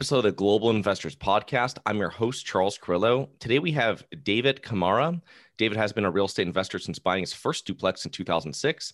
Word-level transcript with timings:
of 0.00 0.22
the 0.24 0.32
Global 0.32 0.70
Investors 0.70 1.14
Podcast. 1.14 1.78
I'm 1.86 1.98
your 1.98 2.10
host, 2.10 2.44
Charles 2.44 2.76
Carillo. 2.76 3.30
Today 3.38 3.60
we 3.60 3.70
have 3.72 4.04
David 4.22 4.60
Kamara. 4.60 5.22
David 5.56 5.78
has 5.78 5.92
been 5.92 6.04
a 6.04 6.10
real 6.10 6.26
estate 6.26 6.46
investor 6.46 6.78
since 6.78 6.98
buying 6.98 7.22
his 7.22 7.32
first 7.32 7.64
duplex 7.64 8.04
in 8.04 8.10
2006. 8.10 8.92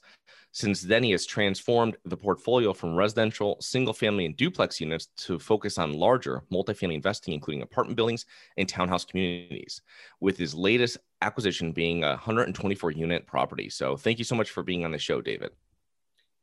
Since 0.53 0.83
then, 0.83 1.03
he 1.03 1.11
has 1.13 1.25
transformed 1.27 1.97
the 2.05 2.17
portfolio 2.17 2.73
from 2.75 2.95
residential, 2.95 3.57
single 3.61 3.95
family, 3.95 4.27
and 4.27 4.37
duplex 4.37 4.79
units 4.81 5.09
to 5.17 5.39
focus 5.39 5.79
on 5.79 5.95
larger 5.95 6.43
multifamily 6.53 6.95
investing, 6.95 7.33
including 7.35 7.63
apartment 7.63 7.97
buildings 7.97 8.27
and 8.57 8.69
townhouse 8.69 9.05
communities, 9.05 9.81
with 10.21 10.37
his 10.37 10.55
latest 10.55 10.99
acquisition 11.23 11.73
being 11.73 12.05
a 12.05 12.11
124 12.11 12.91
unit 12.93 13.27
property. 13.27 13.71
So, 13.71 13.97
thank 13.97 14.19
you 14.19 14.25
so 14.25 14.37
much 14.37 14.51
for 14.51 14.63
being 14.63 14.85
on 14.85 14.93
the 14.93 14.99
show, 14.99 15.21
David. 15.23 15.51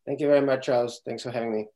Thank 0.06 0.20
you 0.20 0.28
very 0.28 0.46
much, 0.46 0.66
Charles. 0.66 1.02
Thanks 1.06 1.24
for 1.24 1.32
having 1.32 1.54
me. 1.54 1.68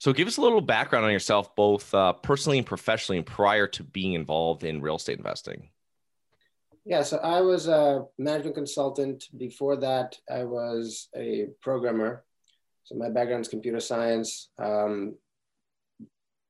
So, 0.00 0.14
give 0.14 0.26
us 0.26 0.38
a 0.38 0.40
little 0.40 0.62
background 0.62 1.04
on 1.04 1.12
yourself, 1.12 1.54
both 1.54 1.92
uh, 1.94 2.14
personally 2.14 2.56
and 2.56 2.66
professionally, 2.66 3.18
and 3.18 3.26
prior 3.26 3.66
to 3.66 3.84
being 3.84 4.14
involved 4.14 4.64
in 4.64 4.80
real 4.80 4.96
estate 4.96 5.18
investing. 5.18 5.68
Yeah, 6.86 7.02
so 7.02 7.18
I 7.18 7.42
was 7.42 7.68
a 7.68 8.06
management 8.16 8.56
consultant. 8.56 9.28
Before 9.36 9.76
that, 9.76 10.16
I 10.28 10.44
was 10.44 11.08
a 11.14 11.48
programmer. 11.60 12.24
So, 12.84 12.94
my 12.94 13.10
background 13.10 13.42
is 13.42 13.48
computer 13.48 13.78
science. 13.78 14.48
Um, 14.58 15.16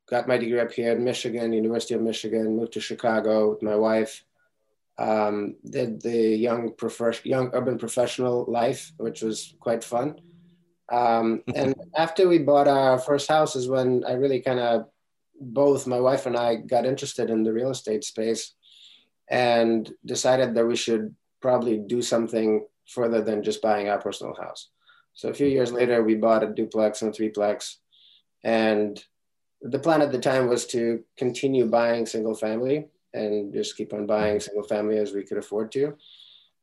got 0.08 0.28
my 0.28 0.38
degree 0.38 0.60
up 0.60 0.70
here 0.70 0.92
in 0.92 1.02
Michigan, 1.02 1.52
University 1.52 1.94
of 1.94 2.02
Michigan, 2.02 2.56
moved 2.56 2.74
to 2.74 2.80
Chicago 2.80 3.50
with 3.50 3.62
my 3.62 3.74
wife. 3.74 4.24
Um, 4.96 5.56
did 5.68 6.02
the 6.02 6.36
young, 6.36 6.74
prof- 6.74 7.26
young 7.26 7.50
urban 7.52 7.78
professional 7.78 8.44
life, 8.46 8.92
which 8.98 9.22
was 9.22 9.56
quite 9.58 9.82
fun. 9.82 10.20
Um, 10.90 11.42
and 11.54 11.74
after 11.96 12.28
we 12.28 12.38
bought 12.38 12.68
our 12.68 12.98
first 12.98 13.28
house 13.28 13.56
is 13.56 13.68
when 13.68 14.04
I 14.06 14.12
really 14.12 14.40
kind 14.40 14.60
of 14.60 14.86
both 15.40 15.86
my 15.86 16.00
wife 16.00 16.26
and 16.26 16.36
I 16.36 16.56
got 16.56 16.84
interested 16.84 17.30
in 17.30 17.42
the 17.42 17.52
real 17.52 17.70
estate 17.70 18.04
space 18.04 18.54
and 19.30 19.90
decided 20.04 20.54
that 20.54 20.66
we 20.66 20.76
should 20.76 21.14
probably 21.40 21.78
do 21.78 22.02
something 22.02 22.66
further 22.86 23.22
than 23.22 23.42
just 23.42 23.62
buying 23.62 23.88
our 23.88 23.98
personal 23.98 24.34
house. 24.34 24.68
So 25.14 25.28
a 25.28 25.34
few 25.34 25.46
years 25.46 25.72
later, 25.72 26.02
we 26.02 26.14
bought 26.16 26.42
a 26.42 26.52
duplex 26.52 27.02
and 27.02 27.14
a 27.14 27.16
threeplex. 27.16 27.76
And 28.44 29.02
the 29.62 29.78
plan 29.78 30.02
at 30.02 30.12
the 30.12 30.18
time 30.18 30.48
was 30.48 30.66
to 30.68 31.04
continue 31.16 31.66
buying 31.66 32.06
single 32.06 32.34
family 32.34 32.88
and 33.12 33.52
just 33.52 33.76
keep 33.76 33.92
on 33.92 34.06
buying 34.06 34.40
single 34.40 34.62
family 34.62 34.98
as 34.98 35.12
we 35.12 35.24
could 35.24 35.38
afford 35.38 35.72
to. 35.72 35.96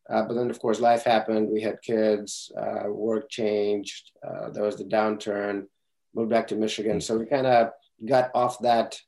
Uh, 0.10 0.24
but 0.24 0.36
then, 0.36 0.50
of 0.50 0.60
course, 0.60 0.80
life 0.80 1.04
happened. 1.04 1.50
We 1.50 1.62
had 1.62 1.82
kids, 1.82 2.52
uh, 2.58 2.90
work 2.90 3.30
changed. 3.30 4.12
Uh, 4.26 4.50
there 4.52 4.64
was 4.64 4.78
the 4.78 4.86
downturn, 4.86 5.66
moved 6.16 6.30
back 6.30 6.48
to 6.48 6.56
Michigan. 6.56 7.02
So 7.02 7.18
we 7.18 7.26
kind 7.26 7.46
of 7.46 7.72
got 8.06 8.32
off 8.34 8.60
that, 8.60 9.00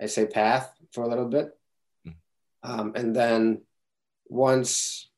I 0.00 0.06
say, 0.06 0.26
path 0.26 0.72
for 0.92 1.02
a 1.02 1.08
little 1.08 1.28
bit. 1.28 1.50
Um, 2.62 2.92
and 2.94 3.14
then 3.14 3.62
once 4.28 5.08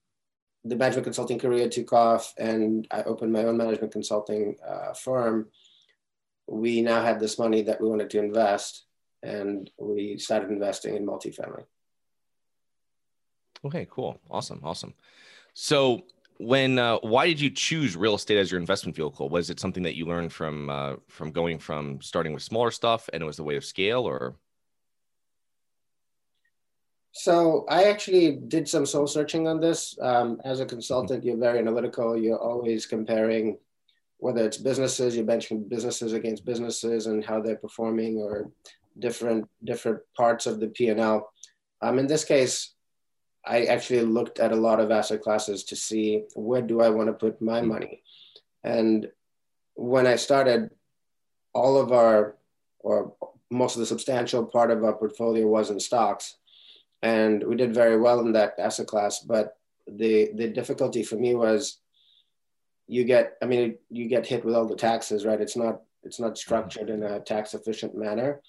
the 0.64 0.76
management 0.76 1.04
consulting 1.04 1.38
career 1.38 1.68
took 1.68 1.92
off 1.92 2.34
and 2.36 2.86
I 2.90 3.02
opened 3.02 3.32
my 3.32 3.44
own 3.44 3.56
management 3.56 3.92
consulting 3.92 4.56
uh, 4.66 4.92
firm, 4.92 5.48
we 6.46 6.82
now 6.82 7.02
had 7.02 7.20
this 7.20 7.38
money 7.38 7.62
that 7.62 7.80
we 7.80 7.88
wanted 7.88 8.10
to 8.10 8.18
invest. 8.18 8.84
And 9.22 9.70
we 9.78 10.18
started 10.18 10.50
investing 10.50 10.94
in 10.94 11.06
multifamily. 11.06 11.64
Okay, 13.64 13.86
cool. 13.90 14.20
Awesome. 14.30 14.60
Awesome. 14.62 14.94
So 15.54 16.04
when 16.38 16.78
uh, 16.78 16.98
why 16.98 17.26
did 17.26 17.40
you 17.40 17.50
choose 17.50 17.96
real 17.96 18.14
estate 18.14 18.38
as 18.38 18.50
your 18.50 18.60
investment 18.60 18.96
vehicle? 18.96 19.28
Was 19.28 19.50
it 19.50 19.58
something 19.58 19.82
that 19.82 19.96
you 19.96 20.06
learned 20.06 20.32
from 20.32 20.70
uh, 20.70 20.94
from 21.08 21.32
going 21.32 21.58
from 21.58 22.00
starting 22.00 22.32
with 22.32 22.42
smaller 22.42 22.70
stuff 22.70 23.08
and 23.12 23.22
it 23.22 23.26
was 23.26 23.36
the 23.36 23.44
way 23.44 23.56
of 23.56 23.64
scale 23.64 24.02
or 24.04 24.36
so 27.12 27.66
I 27.68 27.84
actually 27.84 28.36
did 28.46 28.68
some 28.68 28.86
soul 28.86 29.08
searching 29.08 29.48
on 29.48 29.58
this. 29.58 29.98
Um, 30.00 30.40
as 30.44 30.60
a 30.60 30.66
consultant, 30.66 31.24
you're 31.24 31.36
very 31.36 31.58
analytical. 31.58 32.16
You're 32.16 32.38
always 32.38 32.86
comparing 32.86 33.58
whether 34.18 34.44
it's 34.44 34.56
businesses, 34.56 35.16
you're 35.16 35.24
benching 35.24 35.68
businesses 35.68 36.12
against 36.12 36.44
businesses 36.44 37.06
and 37.06 37.24
how 37.24 37.40
they're 37.40 37.56
performing 37.56 38.18
or 38.18 38.50
different 39.00 39.48
different 39.64 40.00
parts 40.16 40.46
of 40.46 40.60
the 40.60 40.68
P&L. 40.68 41.28
Um, 41.82 41.98
in 41.98 42.06
this 42.06 42.24
case, 42.24 42.74
I 43.48 43.64
actually 43.64 44.02
looked 44.02 44.38
at 44.38 44.52
a 44.52 44.56
lot 44.56 44.78
of 44.78 44.90
asset 44.90 45.22
classes 45.22 45.64
to 45.64 45.76
see 45.76 46.24
where 46.34 46.60
do 46.60 46.82
I 46.82 46.90
want 46.90 47.08
to 47.08 47.14
put 47.14 47.40
my 47.40 47.60
hmm. 47.60 47.68
money. 47.68 48.02
And 48.62 49.10
when 49.74 50.06
I 50.06 50.16
started, 50.16 50.70
all 51.54 51.78
of 51.80 51.92
our, 51.92 52.36
or 52.80 53.14
most 53.50 53.74
of 53.74 53.80
the 53.80 53.86
substantial 53.86 54.44
part 54.44 54.70
of 54.70 54.84
our 54.84 54.92
portfolio 54.92 55.46
was 55.46 55.70
in 55.70 55.80
stocks. 55.80 56.36
And 57.02 57.42
we 57.42 57.56
did 57.56 57.72
very 57.72 57.98
well 57.98 58.20
in 58.20 58.32
that 58.32 58.54
asset 58.58 58.86
class. 58.86 59.20
But 59.20 59.56
the, 59.86 60.30
the 60.34 60.48
difficulty 60.48 61.02
for 61.02 61.16
me 61.16 61.34
was 61.34 61.78
you 62.86 63.04
get, 63.04 63.36
I 63.42 63.46
mean, 63.46 63.78
you 63.88 64.08
get 64.08 64.26
hit 64.26 64.44
with 64.44 64.54
all 64.54 64.66
the 64.66 64.76
taxes, 64.76 65.24
right? 65.24 65.40
It's 65.40 65.56
not, 65.56 65.80
it's 66.02 66.20
not 66.20 66.30
hmm. 66.30 66.36
structured 66.36 66.90
in 66.90 67.02
a 67.02 67.20
tax 67.20 67.54
efficient 67.54 67.96
manner 67.96 68.42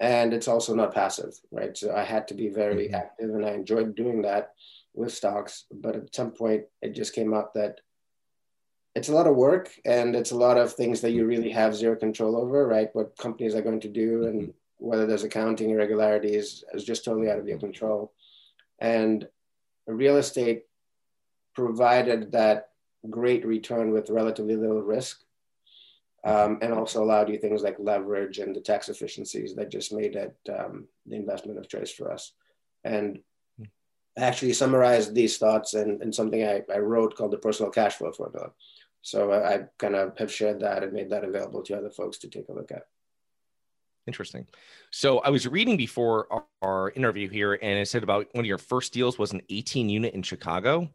and 0.00 0.32
it's 0.32 0.48
also 0.48 0.74
not 0.74 0.94
passive, 0.94 1.38
right? 1.50 1.76
So 1.76 1.94
I 1.94 2.04
had 2.04 2.28
to 2.28 2.34
be 2.34 2.48
very 2.48 2.86
mm-hmm. 2.86 2.94
active, 2.94 3.30
and 3.30 3.44
I 3.44 3.50
enjoyed 3.50 3.94
doing 3.94 4.22
that 4.22 4.52
with 4.94 5.12
stocks. 5.12 5.64
But 5.70 5.96
at 5.96 6.14
some 6.14 6.30
point, 6.30 6.64
it 6.82 6.94
just 6.94 7.14
came 7.14 7.34
up 7.34 7.54
that 7.54 7.80
it's 8.94 9.08
a 9.08 9.14
lot 9.14 9.26
of 9.26 9.36
work 9.36 9.70
and 9.84 10.16
it's 10.16 10.32
a 10.32 10.36
lot 10.36 10.56
of 10.56 10.72
things 10.72 11.00
that 11.02 11.12
you 11.12 11.24
really 11.24 11.50
have 11.50 11.76
zero 11.76 11.94
control 11.94 12.36
over, 12.36 12.66
right? 12.66 12.88
What 12.94 13.16
companies 13.16 13.54
are 13.54 13.62
going 13.62 13.80
to 13.80 13.88
do 13.88 14.26
and 14.26 14.42
mm-hmm. 14.42 14.50
whether 14.78 15.06
there's 15.06 15.24
accounting 15.24 15.70
irregularities 15.70 16.64
is 16.72 16.84
just 16.84 17.04
totally 17.04 17.30
out 17.30 17.38
of 17.38 17.46
your 17.46 17.58
control. 17.58 18.12
And 18.80 19.28
real 19.86 20.16
estate 20.16 20.64
provided 21.54 22.32
that 22.32 22.70
great 23.08 23.46
return 23.46 23.92
with 23.92 24.10
relatively 24.10 24.56
little 24.56 24.82
risk 24.82 25.20
um, 26.24 26.58
and 26.62 26.72
also 26.72 27.02
allowed 27.02 27.28
you 27.28 27.38
things 27.38 27.62
like 27.62 27.76
leverage 27.78 28.38
and 28.38 28.54
the 28.54 28.60
tax 28.60 28.88
efficiencies 28.88 29.54
that 29.54 29.70
just 29.70 29.92
made 29.92 30.16
it 30.16 30.36
um, 30.56 30.86
the 31.06 31.16
investment 31.16 31.58
of 31.58 31.68
choice 31.68 31.92
for 31.92 32.12
us. 32.12 32.32
And 32.84 33.20
I 33.60 34.22
actually 34.22 34.52
summarized 34.52 35.14
these 35.14 35.38
thoughts 35.38 35.74
in, 35.74 36.02
in 36.02 36.12
something 36.12 36.44
I, 36.44 36.62
I 36.72 36.78
wrote 36.78 37.16
called 37.16 37.30
the 37.30 37.38
personal 37.38 37.70
cash 37.70 37.94
flow 37.94 38.12
formula. 38.12 38.50
So 39.02 39.30
I, 39.30 39.54
I 39.54 39.60
kind 39.78 39.94
of 39.94 40.18
have 40.18 40.32
shared 40.32 40.60
that 40.60 40.82
and 40.82 40.92
made 40.92 41.10
that 41.10 41.24
available 41.24 41.62
to 41.62 41.76
other 41.76 41.90
folks 41.90 42.18
to 42.18 42.28
take 42.28 42.48
a 42.48 42.52
look 42.52 42.72
at. 42.72 42.82
Interesting. 44.08 44.46
So 44.90 45.18
I 45.18 45.28
was 45.28 45.46
reading 45.46 45.76
before 45.76 46.26
our, 46.32 46.44
our, 46.62 46.90
interview 46.92 47.28
here, 47.28 47.58
and 47.60 47.78
it 47.78 47.86
said 47.88 48.02
about 48.02 48.26
one 48.32 48.42
of 48.42 48.46
your 48.46 48.58
first 48.58 48.92
deals 48.92 49.18
was 49.18 49.32
an 49.32 49.42
18 49.50 49.88
unit 49.88 50.14
in 50.14 50.22
Chicago. 50.22 50.88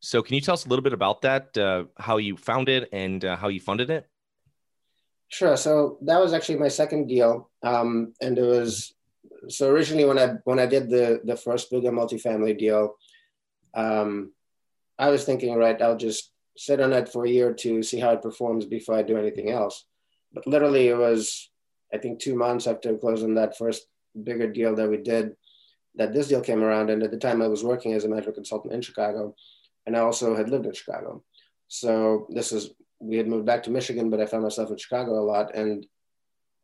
So 0.00 0.22
can 0.22 0.34
you 0.34 0.42
tell 0.42 0.54
us 0.54 0.66
a 0.66 0.68
little 0.68 0.82
bit 0.82 0.92
about 0.92 1.22
that, 1.22 1.56
uh, 1.56 1.84
how 1.98 2.18
you 2.18 2.36
found 2.36 2.68
it, 2.68 2.88
and 2.92 3.24
uh, 3.24 3.36
how 3.36 3.48
you 3.48 3.60
funded 3.60 3.88
it? 3.88 4.06
Sure. 5.30 5.56
So 5.56 5.98
that 6.02 6.20
was 6.20 6.32
actually 6.32 6.58
my 6.58 6.68
second 6.68 7.06
deal, 7.06 7.50
um, 7.62 8.14
and 8.20 8.36
it 8.36 8.42
was 8.42 8.92
so 9.48 9.70
originally 9.70 10.04
when 10.04 10.18
I 10.18 10.34
when 10.44 10.58
I 10.58 10.66
did 10.66 10.90
the 10.90 11.20
the 11.24 11.36
first 11.36 11.70
bigger 11.70 11.92
multifamily 11.92 12.58
deal, 12.58 12.96
um, 13.74 14.32
I 14.98 15.08
was 15.10 15.24
thinking, 15.24 15.54
right, 15.54 15.80
I'll 15.80 15.96
just 15.96 16.32
sit 16.56 16.80
on 16.80 16.92
it 16.92 17.08
for 17.08 17.24
a 17.24 17.30
year 17.30 17.50
or 17.50 17.54
two, 17.54 17.82
see 17.84 18.00
how 18.00 18.10
it 18.10 18.22
performs 18.22 18.66
before 18.66 18.96
I 18.96 19.02
do 19.02 19.16
anything 19.16 19.50
else. 19.50 19.86
But 20.32 20.48
literally, 20.48 20.88
it 20.88 20.98
was 20.98 21.48
I 21.94 21.98
think 21.98 22.18
two 22.18 22.34
months 22.34 22.66
after 22.66 22.98
closing 22.98 23.34
that 23.34 23.56
first 23.56 23.86
bigger 24.24 24.50
deal 24.50 24.74
that 24.74 24.90
we 24.90 24.96
did 24.96 25.36
that 25.94 26.12
this 26.12 26.28
deal 26.28 26.40
came 26.40 26.62
around. 26.62 26.90
And 26.90 27.04
at 27.04 27.12
the 27.12 27.18
time, 27.18 27.40
I 27.40 27.48
was 27.48 27.62
working 27.62 27.92
as 27.92 28.04
a 28.04 28.08
management 28.08 28.34
consultant 28.34 28.74
in 28.74 28.82
Chicago, 28.82 29.36
and 29.86 29.96
I 29.96 30.00
also 30.00 30.34
had 30.34 30.48
lived 30.48 30.66
in 30.66 30.72
Chicago. 30.72 31.22
So 31.68 32.26
this 32.30 32.50
is 32.50 32.70
we 33.00 33.16
had 33.16 33.26
moved 33.26 33.46
back 33.46 33.62
to 33.64 33.70
Michigan, 33.70 34.10
but 34.10 34.20
I 34.20 34.26
found 34.26 34.42
myself 34.42 34.70
in 34.70 34.76
Chicago 34.76 35.18
a 35.18 35.24
lot. 35.24 35.54
And 35.54 35.86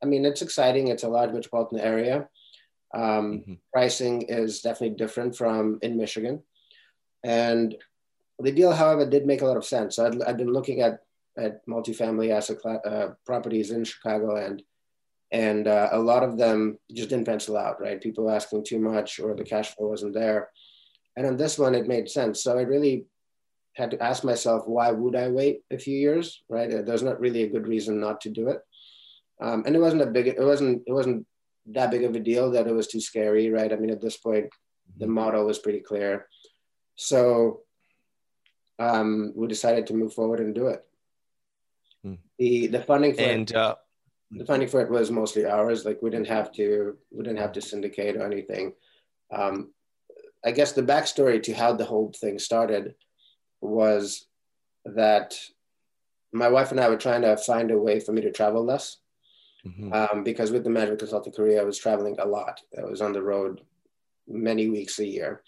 I 0.03 0.07
mean, 0.07 0.25
it's 0.25 0.43
exciting. 0.43 0.89
It's 0.89 1.03
a 1.03 1.09
large 1.09 1.33
metropolitan 1.33 1.81
area. 1.81 2.29
Um, 2.95 3.03
mm-hmm. 3.03 3.55
Pricing 3.73 4.23
is 4.23 4.61
definitely 4.61 4.97
different 4.97 5.37
from 5.37 5.79
in 5.83 5.97
Michigan. 5.97 6.43
And 7.25 7.75
the 8.39 8.53
deal, 8.53 8.73
however, 8.73 9.09
did 9.09 9.27
make 9.27 9.43
a 9.43 9.47
lot 9.47 9.57
of 9.57 9.65
sense. 9.65 9.99
I'd, 9.99 10.23
I'd 10.23 10.37
been 10.37 10.53
looking 10.53 10.83
at, 10.83 11.01
at 11.39 11.67
multifamily 11.67 12.31
asset 12.31 12.59
class, 12.61 12.81
uh, 12.85 13.09
properties 13.25 13.71
in 13.71 13.85
Chicago, 13.85 14.37
and 14.37 14.63
and 15.33 15.67
uh, 15.67 15.89
a 15.91 15.99
lot 15.99 16.23
of 16.23 16.39
them 16.39 16.79
just 16.93 17.09
didn't 17.09 17.27
pencil 17.27 17.57
out. 17.57 17.81
Right, 17.81 18.01
people 18.01 18.31
asking 18.31 18.65
too 18.65 18.79
much, 18.79 19.19
or 19.19 19.35
the 19.35 19.45
cash 19.45 19.75
flow 19.75 19.89
wasn't 19.89 20.15
there. 20.15 20.51
And 21.17 21.27
on 21.27 21.37
this 21.37 21.59
one, 21.59 21.75
it 21.75 21.89
made 21.89 22.11
sense. 22.11 22.43
So 22.43 22.59
I 22.59 22.63
really 22.63 23.07
had 23.77 23.91
to 23.91 24.03
ask 24.03 24.25
myself, 24.25 24.67
why 24.67 24.91
would 24.91 25.15
I 25.15 25.29
wait 25.29 25.63
a 25.71 25.79
few 25.79 25.97
years? 25.97 26.43
Right, 26.49 26.71
there's 26.85 27.03
not 27.03 27.21
really 27.21 27.43
a 27.43 27.51
good 27.51 27.69
reason 27.69 28.01
not 28.01 28.21
to 28.23 28.31
do 28.31 28.49
it. 28.49 28.61
Um, 29.41 29.65
and 29.67 29.77
it 29.77 29.81
wasn't 29.81 30.03
a 30.03 30.07
big, 30.07 30.29
it 30.29 30.41
wasn't, 30.41 30.83
it 30.87 30.93
wasn't 30.93 31.27
that 31.67 31.91
big 31.91 32.05
of 32.05 32.15
a 32.15 32.21
deal 32.21 32.53
that 32.53 32.67
it 32.67 32.75
was 32.75 32.87
too 32.87 33.01
scary, 33.01 33.51
right? 33.51 33.73
I 33.73 33.77
mean, 33.77 33.91
at 33.91 34.01
this 34.01 34.17
point, 34.17 34.47
the 34.97 35.05
mm-hmm. 35.05 35.15
model 35.15 35.45
was 35.45 35.59
pretty 35.59 35.81
clear. 35.81 36.27
So 36.95 37.61
um, 38.79 39.33
we 39.35 39.47
decided 39.47 39.87
to 39.87 39.95
move 39.95 40.15
forward 40.15 40.41
and 40.41 40.55
do 40.55 40.69
it. 40.69 40.85
Hmm. 42.03 42.15
The 42.39 42.69
the 42.69 42.83
funding 42.83 43.15
for 43.15 43.23
and 43.23 43.51
it, 43.51 43.57
uh, 43.57 43.77
the 44.31 44.45
funding 44.45 44.69
for 44.69 44.81
it 44.81 44.91
was 44.91 45.11
mostly 45.11 45.45
ours. 45.45 45.85
Like 45.85 46.01
we 46.03 46.11
didn't 46.11 46.29
have 46.29 46.53
to 46.53 46.97
we 47.11 47.25
didn't 47.25 47.39
have 47.39 47.53
to 47.53 47.61
syndicate 47.61 48.17
or 48.17 48.25
anything. 48.25 48.73
Um, 49.33 49.73
I 50.45 50.53
guess 50.53 50.73
the 50.73 50.83
backstory 50.83 51.43
to 51.43 51.53
how 51.53 51.73
the 51.73 51.85
whole 51.85 52.13
thing 52.13 52.39
started 52.39 52.95
was 53.61 54.27
that 54.85 55.35
my 56.33 56.49
wife 56.49 56.71
and 56.71 56.81
I 56.81 56.89
were 56.89 56.97
trying 56.97 57.23
to 57.23 57.37
find 57.37 57.71
a 57.71 57.79
way 57.79 58.01
for 58.01 58.13
me 58.13 58.21
to 58.23 58.33
travel 58.33 58.65
less. 58.65 58.99
Mm-hmm. 59.67 59.93
Um, 59.93 60.23
because 60.23 60.53
with 60.53 60.63
the 60.63 60.71
management 60.71 61.01
consulting 61.01 61.33
career, 61.33 61.61
I 61.61 61.65
was 61.65 61.79
traveling 61.79 62.17
a 62.21 62.27
lot. 62.27 62.61
I 62.79 62.85
was 62.85 63.01
on 63.01 63.13
the 63.13 63.23
road 63.23 63.63
many 64.29 64.69
weeks 64.69 64.99
a 64.99 65.07
year. 65.07 65.43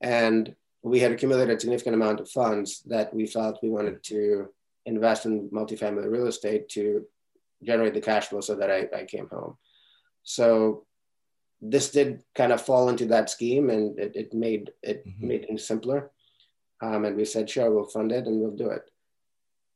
And 0.00 0.54
we 0.82 1.00
had 1.00 1.12
accumulated 1.12 1.56
a 1.56 1.60
significant 1.60 1.94
amount 1.94 2.20
of 2.20 2.30
funds 2.30 2.82
that 2.86 3.14
we 3.14 3.26
felt 3.26 3.62
we 3.62 3.70
wanted 3.70 4.02
to 4.04 4.48
invest 4.84 5.24
in 5.24 5.48
multifamily 5.48 6.10
real 6.10 6.26
estate 6.26 6.68
to 6.70 7.06
generate 7.62 7.94
the 7.94 8.00
cash 8.00 8.26
flow 8.26 8.42
so 8.42 8.54
that 8.56 8.70
I, 8.70 8.86
I 8.94 9.04
came 9.04 9.28
home. 9.28 9.56
So 10.24 10.84
this 11.62 11.90
did 11.90 12.22
kind 12.34 12.52
of 12.52 12.60
fall 12.60 12.90
into 12.90 13.06
that 13.06 13.30
scheme 13.30 13.70
and 13.70 13.98
it, 13.98 14.12
it 14.14 14.34
made 14.34 14.72
it 14.82 15.06
mm-hmm. 15.06 15.26
made 15.26 15.46
things 15.46 15.64
simpler. 15.64 16.10
Um, 16.84 17.06
and 17.06 17.16
we 17.16 17.24
said, 17.24 17.48
sure, 17.48 17.70
we'll 17.70 17.84
fund 17.84 18.12
it 18.12 18.26
and 18.26 18.40
we'll 18.40 18.50
do 18.50 18.68
it. 18.68 18.82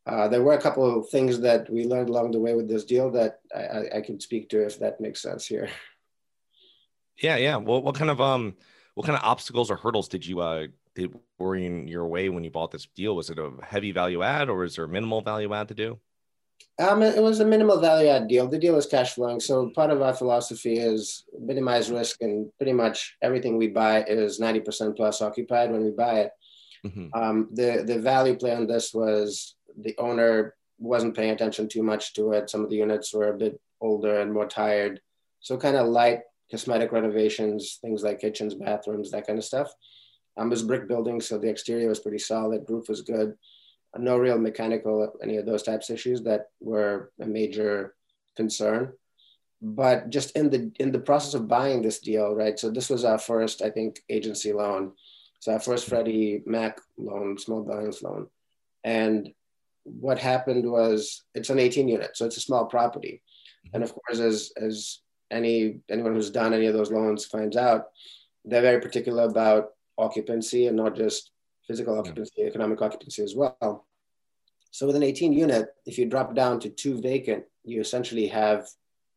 Uh, 0.06 0.28
there 0.28 0.43
were 0.43 0.55
a 0.55 0.60
couple 0.60 0.84
of 0.84 1.08
things 1.08 1.40
that 1.40 1.70
we 1.70 1.84
learned 1.84 2.10
along 2.10 2.32
the 2.32 2.40
way 2.40 2.55
with 2.55 2.69
this 2.69 2.84
deal 2.84 3.10
that 3.10 3.40
I, 3.55 3.60
I, 3.60 3.96
I 3.96 4.00
can 4.00 4.20
speak 4.20 4.50
to 4.50 4.64
if 4.64 4.78
that 4.81 5.00
makes 5.00 5.22
sense 5.22 5.46
here. 5.46 5.69
Yeah, 7.20 7.34
yeah. 7.34 7.56
Well, 7.56 7.82
what 7.82 7.96
kind 7.96 8.12
of 8.12 8.20
um, 8.20 8.55
what 8.94 9.05
kind 9.05 9.19
of 9.19 9.25
obstacles 9.25 9.72
or 9.72 9.76
hurdles 9.76 10.06
did 10.06 10.25
you 10.25 10.38
uh 10.38 10.69
did 10.94 11.12
were 11.37 11.56
in 11.56 11.88
your 11.88 12.06
way 12.06 12.28
when 12.28 12.44
you 12.44 12.50
bought 12.52 12.70
this 12.70 12.87
deal? 12.94 13.16
Was 13.16 13.28
it 13.28 13.40
a 13.40 13.50
heavy 13.61 13.90
value 13.90 14.22
add 14.22 14.49
or 14.49 14.62
is 14.62 14.76
there 14.76 14.87
minimal 14.87 15.20
value 15.20 15.52
add 15.52 15.66
to 15.66 15.75
do? 15.75 15.99
Um, 16.78 17.02
it 17.02 17.20
was 17.20 17.40
a 17.40 17.44
minimal 17.44 17.81
value 17.81 18.08
add 18.08 18.28
deal. 18.28 18.46
The 18.46 18.56
deal 18.56 18.76
is 18.76 18.87
cash 18.87 19.14
flowing. 19.14 19.40
So 19.40 19.69
part 19.70 19.90
of 19.90 20.00
our 20.00 20.14
philosophy 20.14 20.78
is 20.78 21.25
minimize 21.37 21.90
risk 21.90 22.22
and 22.22 22.52
pretty 22.56 22.72
much 22.72 23.16
everything 23.20 23.56
we 23.56 23.66
buy 23.66 24.04
is 24.04 24.38
90% 24.38 24.96
plus 24.96 25.20
occupied 25.20 25.72
when 25.72 25.82
we 25.82 25.90
buy 25.90 26.20
it. 26.20 26.31
Mm-hmm. 26.86 27.08
Um, 27.14 27.48
the, 27.52 27.84
the 27.86 27.98
value 27.98 28.36
play 28.36 28.54
on 28.54 28.66
this 28.66 28.94
was 28.94 29.56
the 29.76 29.94
owner 29.98 30.54
wasn't 30.78 31.16
paying 31.16 31.30
attention 31.30 31.69
too 31.69 31.82
much 31.82 32.14
to 32.14 32.32
it. 32.32 32.50
Some 32.50 32.62
of 32.62 32.70
the 32.70 32.76
units 32.76 33.12
were 33.12 33.28
a 33.28 33.36
bit 33.36 33.60
older 33.80 34.20
and 34.20 34.32
more 34.32 34.46
tired. 34.46 35.00
So 35.40 35.56
kind 35.56 35.76
of 35.76 35.88
light 35.88 36.20
cosmetic 36.50 36.92
renovations, 36.92 37.78
things 37.80 38.02
like 38.02 38.20
kitchens, 38.20 38.54
bathrooms, 38.54 39.10
that 39.10 39.26
kind 39.26 39.38
of 39.38 39.44
stuff. 39.44 39.72
Um, 40.36 40.46
it 40.46 40.50
was 40.50 40.62
brick 40.62 40.88
building, 40.88 41.20
so 41.20 41.36
the 41.36 41.48
exterior 41.48 41.88
was 41.88 42.00
pretty 42.00 42.19
solid. 42.19 42.64
Roof 42.69 42.88
was 42.88 43.02
good. 43.02 43.34
No 43.96 44.16
real 44.19 44.38
mechanical, 44.38 45.12
any 45.22 45.36
of 45.36 45.46
those 45.46 45.62
types 45.62 45.90
of 45.90 45.94
issues 45.94 46.22
that 46.22 46.46
were 46.60 47.10
a 47.20 47.26
major 47.26 47.94
concern. 48.36 48.92
But 49.60 50.10
just 50.10 50.36
in 50.36 50.50
the 50.50 50.70
in 50.78 50.92
the 50.92 51.00
process 51.00 51.34
of 51.34 51.48
buying 51.48 51.82
this 51.82 51.98
deal, 51.98 52.32
right? 52.34 52.56
So 52.58 52.70
this 52.70 52.88
was 52.88 53.04
our 53.04 53.19
first, 53.19 53.60
I 53.60 53.70
think, 53.70 54.00
agency 54.08 54.52
loan. 54.52 54.92
So 55.40 55.52
our 55.52 55.61
first 55.61 55.88
Freddie 55.88 56.43
Mac 56.46 56.81
loan, 56.96 57.38
small 57.38 57.62
balance 57.62 58.02
loan. 58.02 58.29
And 58.85 59.31
what 59.85 60.19
happened 60.19 60.70
was 60.70 61.25
it's 61.35 61.50
an 61.50 61.58
18 61.58 61.88
unit, 61.88 62.17
so 62.17 62.26
it's 62.26 62.37
a 62.37 62.40
small 62.43 62.67
property. 62.67 63.23
And 63.73 63.82
of 63.82 63.93
course, 63.94 64.20
as 64.20 64.52
as 64.56 65.00
any 65.31 65.81
anyone 65.90 66.14
who's 66.14 66.31
done 66.31 66.55
any 66.55 66.67
of 66.67 66.75
those 66.75 66.90
loans 66.90 67.26
finds 67.26 67.56
out, 67.56 67.87
they're 68.44 68.62
very 68.62 68.81
particular 68.81 69.25
about 69.25 69.70
occupancy 69.96 70.67
and 70.67 70.76
not 70.76 70.96
just 70.96 71.32
physical 71.67 71.99
occupancy, 71.99 72.32
yeah. 72.38 72.46
economic 72.46 72.81
occupancy 72.81 73.23
as 73.23 73.35
well. 73.35 73.87
So 74.70 74.87
with 74.87 74.96
an 74.96 75.02
18 75.02 75.32
unit, 75.32 75.69
if 75.87 75.99
you 75.99 76.06
drop 76.06 76.35
down 76.35 76.61
to 76.61 76.70
two 76.70 77.00
vacant, 77.00 77.44
you 77.64 77.81
essentially 77.81 78.26
have 78.29 78.69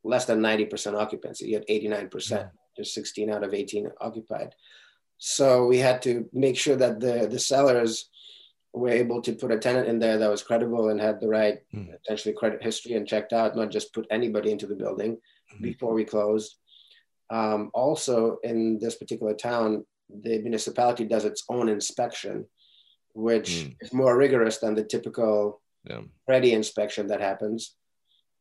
less 0.04 0.26
than 0.26 0.40
90% 0.40 1.00
occupancy. 1.00 1.48
You 1.48 1.56
had 1.56 1.68
89%, 1.68 2.32
yeah. 2.32 2.46
just 2.76 2.94
16 2.94 3.30
out 3.30 3.44
of 3.44 3.54
18 3.54 3.90
occupied. 4.00 4.56
So 5.24 5.68
we 5.68 5.78
had 5.78 6.02
to 6.02 6.28
make 6.34 6.58
sure 6.58 6.76
that 6.76 7.00
the, 7.00 7.28
the 7.30 7.38
sellers 7.38 8.10
were 8.74 8.90
able 8.90 9.22
to 9.22 9.34
put 9.34 9.52
a 9.52 9.60
tenant 9.60 9.88
in 9.88 10.00
there 10.00 10.18
that 10.18 10.32
was 10.32 10.42
credible 10.42 10.90
and 10.90 11.00
had 11.00 11.22
the 11.22 11.28
right 11.28 11.60
mm. 11.72 11.94
essentially 12.04 12.34
credit 12.34 12.64
history 12.64 12.94
and 12.94 13.08
checked 13.08 13.32
out, 13.32 13.56
not 13.56 13.70
just 13.70 13.94
put 13.94 14.08
anybody 14.10 14.52
into 14.52 14.66
the 14.66 14.74
building 14.74 15.18
mm-hmm. 15.18 15.64
before 15.64 15.94
we 15.94 16.06
closed. 16.06 16.56
Um, 17.30 17.70
also 17.76 18.40
in 18.44 18.80
this 18.80 18.96
particular 18.96 19.36
town, 19.36 19.86
the 20.10 20.40
municipality 20.40 21.06
does 21.06 21.24
its 21.24 21.44
own 21.50 21.70
inspection, 21.70 22.48
which 23.14 23.52
mm. 23.52 23.76
is 23.80 23.94
more 23.94 24.18
rigorous 24.18 24.58
than 24.58 24.74
the 24.74 24.84
typical 24.84 25.62
yeah. 25.88 26.02
ready 26.28 26.54
inspection 26.54 27.06
that 27.08 27.22
happens. 27.22 27.76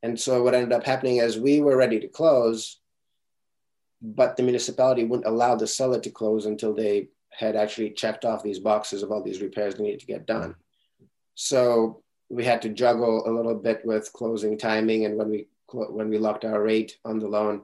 And 0.03 0.19
so 0.19 0.43
what 0.43 0.55
ended 0.55 0.73
up 0.73 0.87
happening 0.87 1.19
is 1.19 1.39
we 1.39 1.61
were 1.61 1.77
ready 1.77 2.01
to 2.01 2.09
close, 2.09 2.80
but 4.03 4.37
the 4.37 4.43
municipality 4.43 5.05
wouldn't 5.05 5.29
allow 5.29 5.55
the 5.55 5.67
seller 5.67 6.01
to 6.01 6.11
close 6.11 6.47
until 6.47 6.75
they 6.75 7.09
had 7.31 7.57
actually 7.57 7.91
checked 7.91 8.25
off 8.25 8.43
these 8.43 8.59
boxes 8.59 9.03
of 9.03 9.11
all 9.11 9.23
these 9.23 9.43
repairs 9.43 9.75
that 9.75 9.83
needed 9.83 10.01
to 10.01 10.07
get 10.07 10.27
done. 10.27 10.55
So 11.35 12.03
we 12.29 12.45
had 12.45 12.63
to 12.63 12.69
juggle 12.69 13.29
a 13.29 13.31
little 13.31 13.55
bit 13.55 13.85
with 13.85 14.13
closing 14.13 14.59
timing 14.59 15.05
and 15.05 15.17
when 15.17 15.31
we 15.31 15.49
when 15.73 16.09
we 16.09 16.19
locked 16.19 16.45
our 16.45 16.61
rate 16.61 16.99
on 17.05 17.21
the 17.21 17.29
loan 17.29 17.63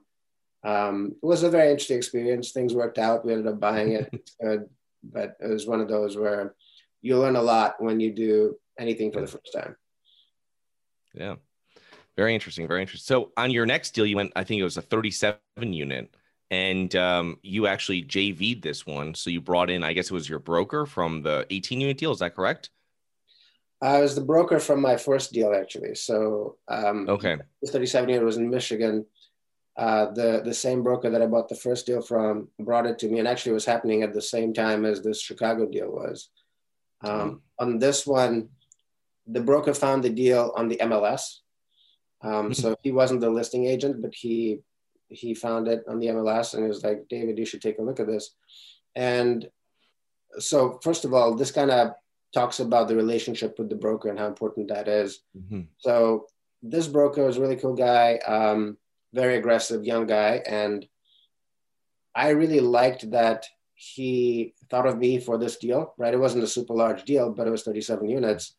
um, 0.66 1.14
it 1.22 1.26
was 1.26 1.44
a 1.44 1.50
very 1.50 1.70
interesting 1.70 1.96
experience. 1.96 2.50
Things 2.50 2.74
worked 2.74 2.98
out. 2.98 3.24
We 3.24 3.32
ended 3.32 3.46
up 3.46 3.60
buying 3.60 3.92
it. 3.92 4.30
but 5.02 5.36
it 5.40 5.48
was 5.48 5.66
one 5.66 5.80
of 5.80 5.88
those 5.88 6.16
where 6.16 6.54
you 7.02 7.18
learn 7.18 7.36
a 7.36 7.42
lot 7.42 7.80
when 7.80 8.00
you 8.00 8.12
do 8.12 8.58
anything 8.78 9.12
for 9.12 9.20
the 9.20 9.28
first 9.28 9.52
time. 9.54 9.76
Yeah. 11.14 11.36
Very 12.16 12.34
interesting. 12.34 12.66
Very 12.66 12.80
interesting. 12.80 13.06
So 13.06 13.32
on 13.36 13.50
your 13.50 13.64
next 13.64 13.92
deal, 13.92 14.06
you 14.06 14.16
went, 14.16 14.32
I 14.34 14.42
think 14.42 14.60
it 14.60 14.64
was 14.64 14.76
a 14.76 14.82
37 14.82 15.38
unit 15.56 16.12
and 16.50 16.94
um, 16.96 17.38
you 17.43 17.66
actually 17.66 18.02
JV'd 18.02 18.62
this 18.62 18.87
one. 18.87 19.14
So 19.14 19.31
you 19.31 19.40
brought 19.40 19.70
in, 19.70 19.82
I 19.82 19.92
guess 19.92 20.06
it 20.06 20.14
was 20.14 20.28
your 20.28 20.38
broker 20.38 20.87
from 20.87 21.23
the 21.23 21.47
18 21.50 21.80
unit 21.80 21.99
deal. 21.99 22.12
Is 22.12 22.20
that 22.20 22.35
correct? 22.35 22.70
I 23.82 24.00
was 24.00 24.14
the 24.14 24.23
broker 24.23 24.59
from 24.59 24.80
my 24.80 24.97
first 24.97 25.32
deal, 25.32 25.52
actually. 25.54 25.94
So 25.94 26.56
um, 26.68 27.09
okay, 27.09 27.37
the 27.62 27.70
37 27.70 28.09
unit 28.09 28.25
was 28.25 28.37
in 28.38 28.49
Michigan 28.49 29.04
uh, 29.76 30.11
the 30.12 30.40
the 30.42 30.54
same 30.54 30.82
broker 30.82 31.11
that 31.11 31.20
I 31.20 31.26
bought 31.26 31.49
the 31.49 31.54
first 31.54 31.87
deal 31.87 32.00
from 32.00 32.49
brought 32.59 32.87
it 32.87 32.99
to 33.00 33.09
me, 33.09 33.18
and 33.18 33.28
actually 33.28 33.52
was 33.52 33.66
happening 33.66 34.02
at 34.02 34.14
the 34.14 34.23
same 34.23 34.54
time 34.54 34.87
as 34.87 35.02
this 35.02 35.20
Chicago 35.20 35.66
deal 35.66 35.90
was. 35.90 36.30
Um, 37.02 37.12
mm-hmm. 37.12 37.37
On 37.59 37.78
this 37.78 38.06
one, 38.06 38.49
the 39.26 39.40
broker 39.40 39.75
found 39.75 40.02
the 40.02 40.09
deal 40.09 40.52
on 40.56 40.68
the 40.68 40.78
MLS, 40.78 41.40
um, 42.23 42.54
so 42.54 42.75
he 42.82 42.90
wasn't 42.90 43.20
the 43.20 43.28
listing 43.28 43.66
agent, 43.66 44.00
but 44.00 44.14
he 44.14 44.61
he 45.08 45.34
found 45.34 45.68
it 45.68 45.84
on 45.88 45.98
the 45.98 46.08
MLS 46.08 46.54
and 46.54 46.62
he 46.62 46.68
was 46.68 46.84
like, 46.84 47.06
David, 47.08 47.38
you 47.38 47.46
should 47.46 47.62
take 47.62 47.78
a 47.78 47.82
look 47.82 48.00
at 48.00 48.06
this. 48.06 48.34
And 48.94 49.48
so, 50.38 50.78
first 50.82 51.04
of 51.04 51.14
all, 51.14 51.34
this 51.34 51.50
kind 51.50 51.70
of 51.70 51.92
talks 52.34 52.60
about 52.60 52.88
the 52.88 52.96
relationship 52.96 53.58
with 53.58 53.68
the 53.68 53.76
broker 53.76 54.08
and 54.08 54.18
how 54.18 54.26
important 54.26 54.68
that 54.68 54.88
is. 54.88 55.20
Mm-hmm. 55.36 55.62
So, 55.78 56.26
this 56.62 56.88
broker 56.88 57.25
was 57.25 57.36
a 57.36 57.40
really 57.40 57.56
cool 57.56 57.75
guy. 57.75 58.18
Um, 58.26 58.78
very 59.16 59.36
aggressive 59.36 59.84
young 59.84 60.06
guy. 60.06 60.42
And 60.46 60.86
I 62.14 62.30
really 62.30 62.60
liked 62.60 63.10
that 63.10 63.46
he 63.75 64.54
thought 64.70 64.86
of 64.86 64.98
me 64.98 65.18
for 65.18 65.38
this 65.38 65.56
deal, 65.56 65.94
right? 65.98 66.14
It 66.14 66.20
wasn't 66.20 66.44
a 66.44 66.48
super 66.48 66.75
large 66.75 67.04
deal, 67.04 67.32
but 67.32 67.46
it 67.46 67.50
was 67.50 67.62
37 67.62 68.08
units. 68.08 68.54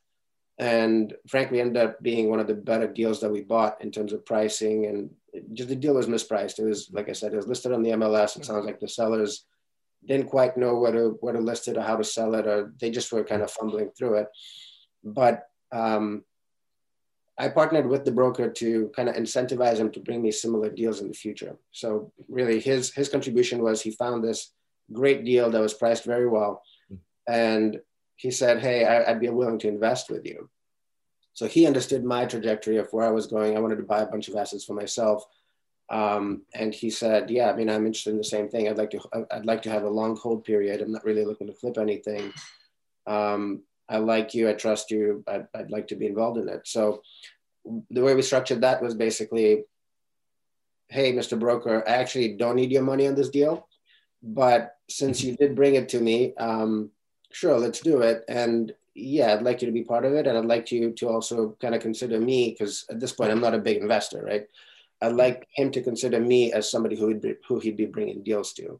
And 0.59 1.13
frankly, 1.27 1.61
ended 1.61 1.77
up 1.77 2.01
being 2.01 2.29
one 2.29 2.39
of 2.39 2.47
the 2.47 2.55
better 2.55 2.87
deals 2.87 3.21
that 3.21 3.31
we 3.31 3.41
bought 3.41 3.81
in 3.81 3.91
terms 3.91 4.11
of 4.11 4.25
pricing. 4.25 4.87
And 4.87 5.11
just 5.53 5.69
the 5.69 5.75
deal 5.75 5.93
was 5.93 6.07
mispriced. 6.07 6.59
It 6.59 6.65
was, 6.65 6.89
like 6.91 7.09
I 7.09 7.13
said, 7.13 7.33
it 7.33 7.37
was 7.37 7.47
listed 7.47 7.73
on 7.73 7.83
the 7.83 7.91
MLS. 7.91 8.37
It 8.37 8.45
sounds 8.45 8.65
like 8.65 8.79
the 8.79 8.87
sellers 8.87 9.45
didn't 10.05 10.29
quite 10.29 10.57
know 10.57 10.79
where 10.79 10.91
to, 10.91 11.17
where 11.21 11.33
to 11.33 11.39
list 11.39 11.67
it 11.67 11.77
or 11.77 11.81
how 11.81 11.97
to 11.97 12.03
sell 12.03 12.33
it, 12.35 12.47
or 12.47 12.73
they 12.79 12.89
just 12.89 13.11
were 13.11 13.23
kind 13.23 13.41
of 13.41 13.51
fumbling 13.51 13.91
through 13.91 14.15
it. 14.15 14.27
But 15.03 15.43
um, 15.71 16.23
I 17.37 17.49
partnered 17.49 17.87
with 17.87 18.03
the 18.03 18.11
broker 18.11 18.49
to 18.49 18.91
kind 18.95 19.09
of 19.09 19.15
incentivize 19.15 19.77
him 19.77 19.91
to 19.91 19.99
bring 19.99 20.21
me 20.21 20.31
similar 20.31 20.69
deals 20.69 21.01
in 21.01 21.07
the 21.07 21.13
future. 21.13 21.55
So 21.71 22.11
really 22.27 22.59
his 22.59 22.93
his 22.93 23.09
contribution 23.09 23.61
was 23.61 23.81
he 23.81 23.91
found 23.91 24.23
this 24.23 24.51
great 24.91 25.23
deal 25.23 25.49
that 25.51 25.61
was 25.61 25.73
priced 25.73 26.05
very 26.05 26.27
well. 26.27 26.63
And 27.27 27.79
he 28.17 28.31
said, 28.31 28.59
Hey, 28.59 28.83
I, 28.83 29.11
would 29.11 29.21
be 29.21 29.29
willing 29.29 29.59
to 29.59 29.67
invest 29.67 30.09
with 30.09 30.25
you. 30.25 30.49
So 31.33 31.47
he 31.47 31.67
understood 31.67 32.03
my 32.03 32.25
trajectory 32.25 32.77
of 32.77 32.91
where 32.91 33.05
I 33.05 33.11
was 33.11 33.27
going. 33.27 33.55
I 33.55 33.59
wanted 33.59 33.77
to 33.77 33.83
buy 33.83 34.01
a 34.01 34.07
bunch 34.07 34.27
of 34.27 34.35
assets 34.35 34.65
for 34.65 34.73
myself. 34.73 35.23
Um, 35.89 36.41
and 36.53 36.73
he 36.73 36.89
said, 36.89 37.29
"Yeah, 37.29 37.49
I 37.49 37.55
mean, 37.55 37.69
I'm 37.69 37.85
interested 37.85 38.09
in 38.09 38.17
the 38.17 38.23
same 38.23 38.49
thing. 38.49 38.67
I'd 38.67 38.77
like 38.77 38.89
to, 38.89 38.99
I'd 39.31 39.45
like 39.45 39.61
to 39.61 39.69
have 39.69 39.83
a 39.83 39.89
long 39.89 40.17
hold 40.17 40.43
period. 40.43 40.81
I'm 40.81 40.91
not 40.91 41.05
really 41.05 41.23
looking 41.23 41.47
to 41.47 41.53
flip 41.53 41.77
anything. 41.77 42.33
Um, 43.05 43.61
I 43.87 43.99
like 43.99 44.33
you. 44.33 44.49
I 44.49 44.53
trust 44.53 44.91
you. 44.91 45.23
I'd, 45.27 45.47
I'd 45.53 45.71
like 45.71 45.87
to 45.89 45.95
be 45.95 46.07
involved 46.07 46.39
in 46.39 46.49
it." 46.49 46.67
So 46.67 47.03
the 47.89 48.01
way 48.01 48.15
we 48.15 48.21
structured 48.21 48.61
that 48.61 48.81
was 48.81 48.95
basically, 48.95 49.63
"Hey, 50.89 51.13
Mr. 51.13 51.39
Broker, 51.39 51.87
I 51.87 51.91
actually 51.93 52.35
don't 52.35 52.57
need 52.57 52.71
your 52.71 52.83
money 52.83 53.07
on 53.07 53.15
this 53.15 53.29
deal, 53.29 53.69
but 54.21 54.75
since 54.89 55.23
you 55.23 55.37
did 55.37 55.55
bring 55.55 55.75
it 55.75 55.87
to 55.89 56.01
me, 56.01 56.33
um, 56.35 56.91
sure, 57.31 57.57
let's 57.57 57.81
do 57.81 58.01
it." 58.01 58.23
And 58.27 58.73
yeah, 58.95 59.33
I'd 59.33 59.43
like 59.43 59.61
you 59.61 59.67
to 59.67 59.71
be 59.71 59.83
part 59.83 60.05
of 60.05 60.13
it, 60.13 60.27
and 60.27 60.37
I'd 60.37 60.45
like 60.45 60.71
you 60.71 60.91
to 60.91 61.09
also 61.09 61.55
kind 61.61 61.75
of 61.75 61.81
consider 61.81 62.19
me 62.19 62.51
because 62.51 62.85
at 62.89 62.99
this 62.99 63.11
point 63.11 63.31
I'm 63.31 63.41
not 63.41 63.53
a 63.53 63.59
big 63.59 63.77
investor, 63.77 64.23
right? 64.23 64.47
I'd 65.01 65.13
like 65.13 65.47
him 65.53 65.71
to 65.71 65.81
consider 65.83 66.19
me 66.19 66.51
as 66.51 66.69
somebody 66.69 66.97
who 66.97 67.07
would 67.07 67.21
be, 67.21 67.35
who 67.47 67.59
he'd 67.59 67.77
be 67.77 67.85
bringing 67.85 68.23
deals 68.23 68.53
to. 68.53 68.79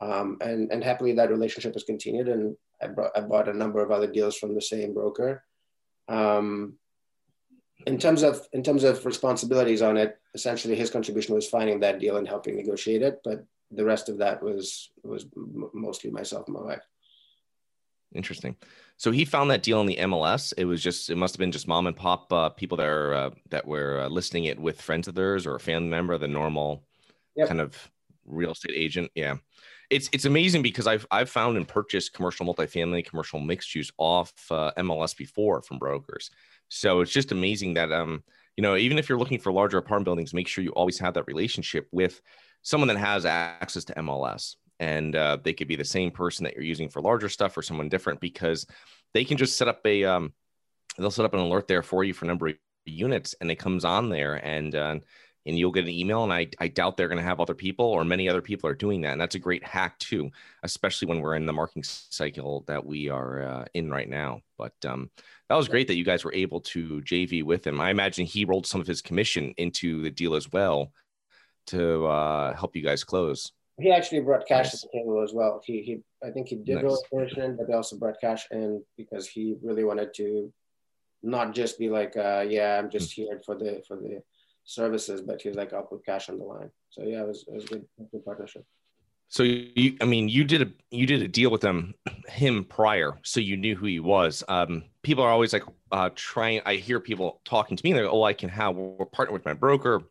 Um, 0.00 0.36
and, 0.40 0.70
and 0.70 0.84
happily 0.84 1.12
that 1.14 1.30
relationship 1.30 1.74
has 1.74 1.82
continued 1.82 2.28
and 2.28 2.56
I, 2.80 2.86
brought, 2.86 3.10
I 3.16 3.20
bought 3.20 3.48
a 3.48 3.52
number 3.52 3.82
of 3.82 3.90
other 3.90 4.06
deals 4.06 4.36
from 4.36 4.54
the 4.54 4.62
same 4.62 4.94
broker. 4.94 5.42
Um, 6.06 6.74
in 7.86 7.98
terms 7.98 8.22
of 8.22 8.46
in 8.52 8.62
terms 8.62 8.84
of 8.84 9.04
responsibilities 9.06 9.82
on 9.82 9.96
it, 9.96 10.18
essentially 10.34 10.74
his 10.74 10.90
contribution 10.90 11.34
was 11.34 11.48
finding 11.48 11.80
that 11.80 12.00
deal 12.00 12.16
and 12.16 12.26
helping 12.26 12.56
negotiate 12.56 13.02
it, 13.02 13.20
but 13.24 13.44
the 13.70 13.84
rest 13.84 14.08
of 14.08 14.18
that 14.18 14.42
was 14.42 14.90
was 15.02 15.26
mostly 15.72 16.10
myself 16.10 16.46
and 16.46 16.56
my 16.56 16.62
wife. 16.62 16.82
Interesting. 18.14 18.56
So 18.96 19.10
he 19.10 19.24
found 19.24 19.50
that 19.50 19.62
deal 19.62 19.80
in 19.80 19.86
the 19.86 19.96
MLS. 19.96 20.52
It 20.56 20.64
was 20.64 20.82
just 20.82 21.10
it 21.10 21.16
must 21.16 21.34
have 21.34 21.38
been 21.38 21.52
just 21.52 21.68
mom 21.68 21.86
and 21.86 21.96
pop 21.96 22.32
uh, 22.32 22.48
people 22.48 22.76
that 22.78 22.86
are 22.86 23.14
uh, 23.14 23.30
that 23.50 23.66
were 23.66 24.00
uh, 24.00 24.08
listing 24.08 24.46
it 24.46 24.58
with 24.58 24.80
friends 24.80 25.08
of 25.08 25.14
theirs 25.14 25.46
or 25.46 25.54
a 25.54 25.60
family 25.60 25.88
member, 25.88 26.16
the 26.16 26.26
normal 26.26 26.84
yep. 27.36 27.48
kind 27.48 27.60
of 27.60 27.90
real 28.24 28.52
estate 28.52 28.74
agent. 28.74 29.10
Yeah, 29.14 29.36
it's 29.90 30.08
it's 30.12 30.24
amazing 30.24 30.62
because 30.62 30.86
I've 30.86 31.06
I've 31.10 31.28
found 31.28 31.56
and 31.58 31.68
purchased 31.68 32.14
commercial 32.14 32.46
multifamily, 32.46 33.04
commercial 33.04 33.40
mixed 33.40 33.74
use 33.74 33.92
off 33.98 34.32
uh, 34.50 34.72
MLS 34.78 35.16
before 35.16 35.60
from 35.62 35.78
brokers. 35.78 36.30
So 36.68 37.00
it's 37.00 37.12
just 37.12 37.30
amazing 37.30 37.74
that 37.74 37.92
um 37.92 38.24
you 38.56 38.62
know 38.62 38.76
even 38.76 38.98
if 38.98 39.08
you're 39.08 39.18
looking 39.18 39.38
for 39.38 39.52
larger 39.52 39.76
apartment 39.76 40.06
buildings, 40.06 40.32
make 40.32 40.48
sure 40.48 40.64
you 40.64 40.70
always 40.70 40.98
have 40.98 41.14
that 41.14 41.26
relationship 41.26 41.88
with 41.92 42.22
someone 42.62 42.88
that 42.88 42.96
has 42.96 43.26
access 43.26 43.84
to 43.84 43.94
MLS 43.94 44.56
and 44.80 45.16
uh, 45.16 45.38
they 45.42 45.52
could 45.52 45.68
be 45.68 45.76
the 45.76 45.84
same 45.84 46.10
person 46.10 46.44
that 46.44 46.54
you're 46.54 46.62
using 46.62 46.88
for 46.88 47.00
larger 47.00 47.28
stuff 47.28 47.56
or 47.56 47.62
someone 47.62 47.88
different 47.88 48.20
because 48.20 48.66
they 49.14 49.24
can 49.24 49.36
just 49.36 49.56
set 49.56 49.68
up 49.68 49.80
a 49.84 50.04
um, 50.04 50.32
they'll 50.98 51.10
set 51.10 51.24
up 51.24 51.34
an 51.34 51.40
alert 51.40 51.68
there 51.68 51.82
for 51.82 52.04
you 52.04 52.12
for 52.12 52.26
number 52.26 52.48
of 52.48 52.54
units 52.84 53.34
and 53.40 53.50
it 53.50 53.56
comes 53.56 53.84
on 53.84 54.08
there 54.08 54.34
and 54.44 54.74
uh, 54.74 54.96
and 55.46 55.58
you'll 55.58 55.72
get 55.72 55.84
an 55.84 55.90
email 55.90 56.24
and 56.24 56.32
I, 56.32 56.48
I 56.58 56.68
doubt 56.68 56.96
they're 56.96 57.08
going 57.08 57.18
to 57.18 57.24
have 57.24 57.40
other 57.40 57.54
people 57.54 57.86
or 57.86 58.04
many 58.04 58.28
other 58.28 58.42
people 58.42 58.68
are 58.68 58.74
doing 58.74 59.00
that 59.02 59.12
and 59.12 59.20
that's 59.20 59.34
a 59.34 59.40
great 59.40 59.64
hack 59.64 59.98
too 59.98 60.30
especially 60.62 61.08
when 61.08 61.20
we're 61.20 61.36
in 61.36 61.46
the 61.46 61.52
marketing 61.52 61.84
cycle 61.84 62.64
that 62.66 62.84
we 62.84 63.08
are 63.08 63.42
uh, 63.42 63.64
in 63.74 63.90
right 63.90 64.08
now. 64.08 64.40
But 64.56 64.74
um, 64.84 65.10
that 65.48 65.54
was 65.54 65.68
great 65.68 65.86
that 65.88 65.96
you 65.96 66.04
guys 66.04 66.24
were 66.24 66.34
able 66.34 66.60
to 66.60 67.00
jv 67.02 67.44
with 67.44 67.66
him. 67.66 67.80
I 67.80 67.90
imagine 67.90 68.26
he 68.26 68.44
rolled 68.44 68.66
some 68.66 68.80
of 68.80 68.86
his 68.86 69.02
commission 69.02 69.54
into 69.56 70.02
the 70.02 70.10
deal 70.10 70.34
as 70.34 70.50
well 70.52 70.92
to 71.68 72.06
uh, 72.06 72.54
help 72.54 72.76
you 72.76 72.82
guys 72.82 73.04
close 73.04 73.52
he 73.78 73.90
actually 73.92 74.20
brought 74.20 74.46
cash 74.46 74.66
nice. 74.66 74.80
to 74.80 74.88
the 74.92 74.98
table 74.98 75.22
as 75.22 75.32
well. 75.32 75.60
He 75.64 75.82
he 75.82 76.00
I 76.26 76.30
think 76.30 76.48
he 76.48 76.56
did 76.56 76.82
nice. 76.82 77.02
version, 77.12 77.56
but 77.56 77.66
he 77.68 77.72
also 77.72 77.96
brought 77.96 78.20
cash 78.20 78.46
in 78.50 78.82
because 78.96 79.28
he 79.28 79.56
really 79.62 79.84
wanted 79.84 80.14
to 80.14 80.52
not 81.22 81.54
just 81.54 81.78
be 81.78 81.88
like, 81.88 82.16
uh, 82.16 82.44
yeah, 82.48 82.78
I'm 82.78 82.90
just 82.90 83.12
here 83.12 83.40
for 83.44 83.54
the 83.56 83.82
for 83.86 83.96
the 83.96 84.22
services, 84.64 85.20
but 85.22 85.40
he 85.40 85.48
was 85.48 85.56
like, 85.56 85.72
I'll 85.72 85.82
put 85.82 86.04
cash 86.04 86.28
on 86.28 86.38
the 86.38 86.44
line. 86.44 86.70
So 86.90 87.02
yeah, 87.02 87.22
it 87.22 87.28
was 87.28 87.44
it 87.46 87.54
was 87.54 87.64
good, 87.64 87.84
good 88.10 88.24
partnership. 88.24 88.64
So 89.30 89.42
you, 89.42 89.96
I 90.00 90.06
mean, 90.06 90.28
you 90.28 90.44
did 90.44 90.62
a 90.62 90.70
you 90.90 91.06
did 91.06 91.22
a 91.22 91.28
deal 91.28 91.50
with 91.50 91.60
them, 91.60 91.94
him 92.28 92.64
prior, 92.64 93.18
so 93.22 93.40
you 93.40 93.56
knew 93.56 93.76
who 93.76 93.86
he 93.86 94.00
was. 94.00 94.42
Um, 94.48 94.84
people 95.02 95.22
are 95.22 95.30
always 95.30 95.52
like 95.52 95.64
uh, 95.92 96.10
trying. 96.14 96.62
I 96.64 96.74
hear 96.76 96.98
people 96.98 97.40
talking 97.44 97.76
to 97.76 97.84
me, 97.84 97.94
like, 97.94 98.10
"Oh, 98.10 98.22
I 98.22 98.32
can 98.32 98.48
have 98.48 98.76
we're 98.76 99.04
partner 99.04 99.34
with 99.34 99.44
my 99.44 99.52
broker," 99.52 100.02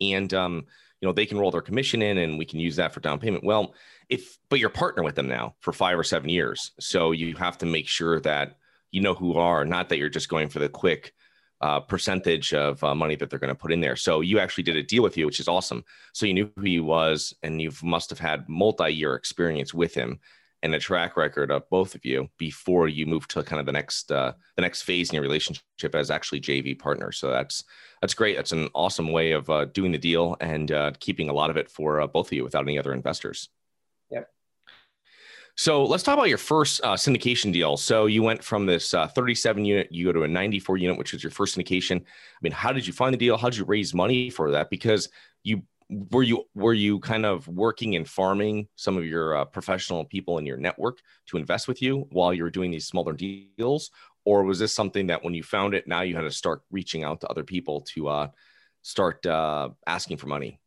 and 0.00 0.32
um, 0.34 0.66
you 1.04 1.08
know 1.08 1.12
they 1.12 1.26
can 1.26 1.38
roll 1.38 1.50
their 1.50 1.60
commission 1.60 2.00
in 2.00 2.16
and 2.16 2.38
we 2.38 2.46
can 2.46 2.58
use 2.58 2.76
that 2.76 2.94
for 2.94 3.00
down 3.00 3.20
payment. 3.20 3.44
Well 3.44 3.74
if 4.08 4.38
but 4.48 4.58
you're 4.58 4.70
partner 4.70 5.02
with 5.02 5.16
them 5.16 5.28
now 5.28 5.54
for 5.60 5.70
five 5.70 5.98
or 5.98 6.02
seven 6.02 6.30
years. 6.30 6.72
So 6.80 7.12
you 7.12 7.36
have 7.36 7.58
to 7.58 7.66
make 7.66 7.86
sure 7.88 8.20
that 8.20 8.56
you 8.90 9.02
know 9.02 9.12
who 9.12 9.34
are 9.34 9.66
not 9.66 9.90
that 9.90 9.98
you're 9.98 10.08
just 10.08 10.30
going 10.30 10.48
for 10.48 10.60
the 10.60 10.68
quick 10.70 11.12
uh, 11.60 11.80
percentage 11.80 12.54
of 12.54 12.82
uh, 12.82 12.94
money 12.94 13.16
that 13.16 13.28
they're 13.28 13.38
going 13.38 13.54
to 13.54 13.54
put 13.54 13.70
in 13.70 13.82
there. 13.82 13.96
So 13.96 14.22
you 14.22 14.38
actually 14.38 14.64
did 14.64 14.76
a 14.76 14.82
deal 14.82 15.02
with 15.02 15.18
you 15.18 15.26
which 15.26 15.40
is 15.40 15.48
awesome. 15.48 15.84
So 16.14 16.24
you 16.24 16.32
knew 16.32 16.50
who 16.56 16.62
he 16.62 16.80
was 16.80 17.34
and 17.42 17.60
you 17.60 17.70
must 17.82 18.08
have 18.08 18.18
had 18.18 18.48
multi-year 18.48 19.14
experience 19.14 19.74
with 19.74 19.94
him 19.94 20.20
and 20.64 20.74
a 20.74 20.78
track 20.78 21.16
record 21.18 21.50
of 21.50 21.68
both 21.68 21.94
of 21.94 22.04
you 22.06 22.26
before 22.38 22.88
you 22.88 23.04
move 23.04 23.28
to 23.28 23.42
kind 23.42 23.60
of 23.60 23.66
the 23.66 23.72
next 23.72 24.10
uh, 24.10 24.32
the 24.56 24.62
next 24.62 24.82
phase 24.82 25.10
in 25.10 25.14
your 25.14 25.22
relationship 25.22 25.94
as 25.94 26.10
actually 26.10 26.40
JV 26.40 26.76
partners. 26.76 27.18
So 27.18 27.30
that's 27.30 27.64
that's 28.00 28.14
great. 28.14 28.34
That's 28.34 28.52
an 28.52 28.70
awesome 28.74 29.12
way 29.12 29.32
of 29.32 29.48
uh, 29.50 29.66
doing 29.66 29.92
the 29.92 29.98
deal 29.98 30.36
and 30.40 30.72
uh, 30.72 30.92
keeping 30.98 31.28
a 31.28 31.34
lot 31.34 31.50
of 31.50 31.58
it 31.58 31.70
for 31.70 32.00
uh, 32.00 32.06
both 32.06 32.28
of 32.28 32.32
you 32.32 32.42
without 32.42 32.64
any 32.64 32.78
other 32.78 32.94
investors. 32.94 33.50
Yep. 34.10 34.26
So 35.54 35.84
let's 35.84 36.02
talk 36.02 36.14
about 36.14 36.30
your 36.30 36.38
first 36.38 36.80
uh, 36.82 36.94
syndication 36.94 37.52
deal. 37.52 37.76
So 37.76 38.06
you 38.06 38.22
went 38.22 38.42
from 38.42 38.64
this 38.64 38.94
uh, 38.94 39.06
37 39.08 39.66
unit, 39.66 39.92
you 39.92 40.06
go 40.06 40.12
to 40.12 40.22
a 40.22 40.28
94 40.28 40.78
unit, 40.78 40.98
which 40.98 41.12
was 41.12 41.22
your 41.22 41.30
first 41.30 41.58
syndication. 41.58 42.00
I 42.00 42.38
mean, 42.40 42.52
how 42.52 42.72
did 42.72 42.86
you 42.86 42.94
find 42.94 43.12
the 43.12 43.18
deal? 43.18 43.36
How 43.36 43.50
did 43.50 43.58
you 43.58 43.66
raise 43.66 43.92
money 43.92 44.30
for 44.30 44.50
that? 44.52 44.70
Because 44.70 45.10
you 45.42 45.62
were 46.10 46.22
you 46.22 46.44
were 46.54 46.74
you 46.74 46.98
kind 47.00 47.24
of 47.24 47.46
working 47.48 47.96
and 47.96 48.08
farming 48.08 48.68
some 48.76 48.96
of 48.96 49.04
your 49.04 49.36
uh, 49.36 49.44
professional 49.44 50.04
people 50.04 50.38
in 50.38 50.46
your 50.46 50.56
network 50.56 50.98
to 51.26 51.36
invest 51.36 51.68
with 51.68 51.82
you 51.82 52.06
while 52.10 52.32
you 52.32 52.42
were 52.42 52.50
doing 52.50 52.70
these 52.70 52.86
smaller 52.86 53.12
deals? 53.12 53.90
Or 54.24 54.42
was 54.42 54.58
this 54.58 54.74
something 54.74 55.08
that 55.08 55.22
when 55.22 55.34
you 55.34 55.42
found 55.42 55.74
it 55.74 55.86
now 55.86 56.00
you 56.00 56.14
had 56.14 56.22
to 56.22 56.30
start 56.30 56.62
reaching 56.70 57.04
out 57.04 57.20
to 57.20 57.28
other 57.28 57.44
people 57.44 57.82
to 57.94 58.08
uh, 58.08 58.28
start 58.82 59.24
uh, 59.26 59.70
asking 59.86 60.16
for 60.16 60.26
money? 60.26 60.60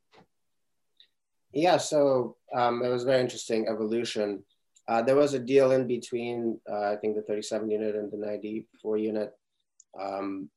Yeah 1.51 1.77
so 1.77 2.37
um, 2.55 2.83
it 2.83 2.89
was 2.89 3.03
very 3.03 3.21
interesting 3.21 3.67
evolution. 3.67 4.43
Uh, 4.87 5.01
there 5.01 5.17
was 5.17 5.33
a 5.33 5.39
deal 5.39 5.71
in 5.71 5.85
between 5.85 6.59
uh, 6.71 6.91
i 6.91 6.95
think 6.95 7.15
the 7.15 7.21
37 7.21 7.69
unit 7.69 7.95
and 7.95 8.11
the 8.11 8.17
94 8.17 8.97
unit. 8.97 9.33
Um, 9.99 10.49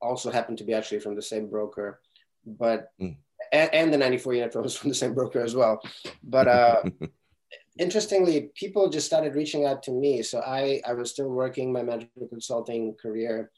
also 0.00 0.30
happened 0.30 0.58
to 0.58 0.64
be 0.64 0.74
actually 0.74 1.00
from 1.00 1.14
the 1.14 1.22
same 1.22 1.48
broker 1.48 2.00
but 2.44 2.90
mm 3.00 3.16
and, 3.56 3.74
and 3.74 3.92
the 3.92 3.98
94 3.98 4.34
unit 4.34 4.54
was 4.56 4.76
from 4.76 4.90
the 4.90 4.94
same 4.94 5.14
broker 5.14 5.40
as 5.40 5.54
well. 5.54 5.80
But 6.22 6.48
uh, 6.48 6.82
interestingly, 7.78 8.50
people 8.54 8.88
just 8.88 9.06
started 9.06 9.34
reaching 9.34 9.64
out 9.64 9.82
to 9.84 9.90
me. 9.90 10.22
So 10.22 10.40
I, 10.40 10.80
I 10.86 10.92
was 10.94 11.10
still 11.10 11.28
working 11.28 11.72
my 11.72 11.82
management 11.82 12.30
consulting 12.30 12.94
career. 13.00 13.50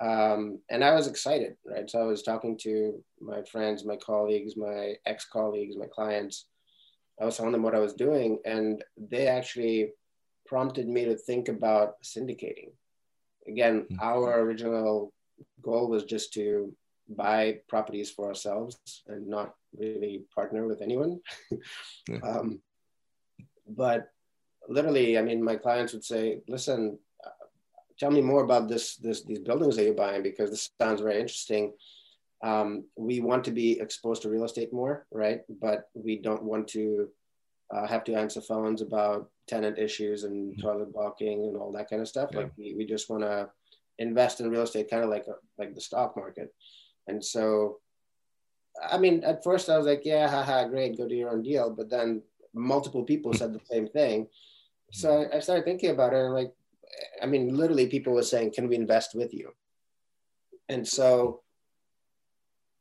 Um, 0.00 0.58
and 0.70 0.82
I 0.82 0.92
was 0.92 1.06
excited, 1.06 1.56
right? 1.64 1.88
So 1.88 2.00
I 2.00 2.04
was 2.04 2.22
talking 2.22 2.58
to 2.62 3.02
my 3.20 3.42
friends, 3.42 3.84
my 3.84 3.96
colleagues, 3.96 4.56
my 4.56 4.94
ex 5.06 5.24
colleagues, 5.24 5.76
my 5.76 5.86
clients. 5.86 6.46
I 7.20 7.24
was 7.24 7.36
telling 7.36 7.52
them 7.52 7.62
what 7.62 7.76
I 7.76 7.78
was 7.78 7.94
doing, 7.94 8.40
and 8.44 8.82
they 8.96 9.28
actually 9.28 9.92
prompted 10.46 10.88
me 10.88 11.04
to 11.04 11.16
think 11.16 11.48
about 11.48 12.02
syndicating. 12.02 12.72
Again, 13.46 13.82
mm-hmm. 13.82 14.00
our 14.00 14.40
original 14.40 15.12
goal 15.62 15.88
was 15.88 16.04
just 16.04 16.32
to 16.34 16.74
buy 17.08 17.60
properties 17.68 18.10
for 18.10 18.28
ourselves 18.28 19.02
and 19.06 19.26
not 19.26 19.54
really 19.76 20.24
partner 20.34 20.66
with 20.66 20.82
anyone. 20.82 21.20
yeah. 22.08 22.18
um, 22.22 22.60
but 23.68 24.08
literally, 24.68 25.18
I 25.18 25.22
mean, 25.22 25.42
my 25.42 25.56
clients 25.56 25.92
would 25.92 26.04
say, 26.04 26.40
"Listen, 26.48 26.98
uh, 27.24 27.30
tell 27.98 28.10
me 28.10 28.20
more 28.20 28.44
about 28.44 28.68
this, 28.68 28.96
this, 28.96 29.22
these 29.22 29.38
buildings 29.40 29.76
that 29.76 29.84
you're 29.84 29.94
buying 29.94 30.22
because 30.22 30.50
this 30.50 30.70
sounds 30.80 31.00
very 31.00 31.20
interesting." 31.20 31.72
Um, 32.42 32.84
we 32.96 33.20
want 33.20 33.44
to 33.44 33.50
be 33.50 33.80
exposed 33.80 34.22
to 34.22 34.28
real 34.28 34.44
estate 34.44 34.72
more, 34.72 35.06
right? 35.10 35.40
But 35.48 35.88
we 35.94 36.18
don't 36.18 36.42
want 36.42 36.68
to 36.68 37.08
uh, 37.74 37.86
have 37.86 38.04
to 38.04 38.14
answer 38.14 38.40
phones 38.40 38.82
about 38.82 39.30
tenant 39.48 39.78
issues 39.78 40.24
and 40.24 40.52
mm-hmm. 40.52 40.60
toilet 40.60 40.92
blocking 40.92 41.44
and 41.44 41.56
all 41.56 41.72
that 41.72 41.88
kind 41.88 42.02
of 42.02 42.08
stuff. 42.08 42.30
Yeah. 42.32 42.40
Like 42.40 42.52
we, 42.58 42.74
we 42.74 42.84
just 42.86 43.08
want 43.08 43.22
to 43.22 43.48
invest 43.98 44.40
in 44.40 44.50
real 44.50 44.62
estate, 44.62 44.90
kind 44.90 45.04
of 45.04 45.10
like 45.10 45.26
a, 45.26 45.34
like 45.58 45.74
the 45.74 45.80
stock 45.80 46.16
market. 46.16 46.52
And 47.06 47.24
so, 47.24 47.80
I 48.90 48.98
mean, 48.98 49.22
at 49.24 49.44
first 49.44 49.68
I 49.68 49.76
was 49.76 49.86
like, 49.86 50.02
yeah, 50.04 50.28
haha, 50.28 50.68
great, 50.68 50.96
go 50.96 51.08
do 51.08 51.14
your 51.14 51.30
own 51.30 51.42
deal. 51.42 51.70
But 51.70 51.90
then 51.90 52.22
multiple 52.54 53.04
people 53.04 53.32
said 53.34 53.52
the 53.52 53.60
same 53.70 53.88
thing. 53.88 54.28
So 54.92 55.26
I 55.32 55.40
started 55.40 55.64
thinking 55.64 55.90
about 55.90 56.12
it 56.12 56.24
and 56.24 56.34
like, 56.34 56.52
I 57.22 57.26
mean, 57.26 57.56
literally 57.56 57.86
people 57.86 58.12
were 58.12 58.22
saying, 58.22 58.52
can 58.52 58.68
we 58.68 58.76
invest 58.76 59.14
with 59.14 59.34
you? 59.34 59.52
And 60.68 60.86
so, 60.86 61.40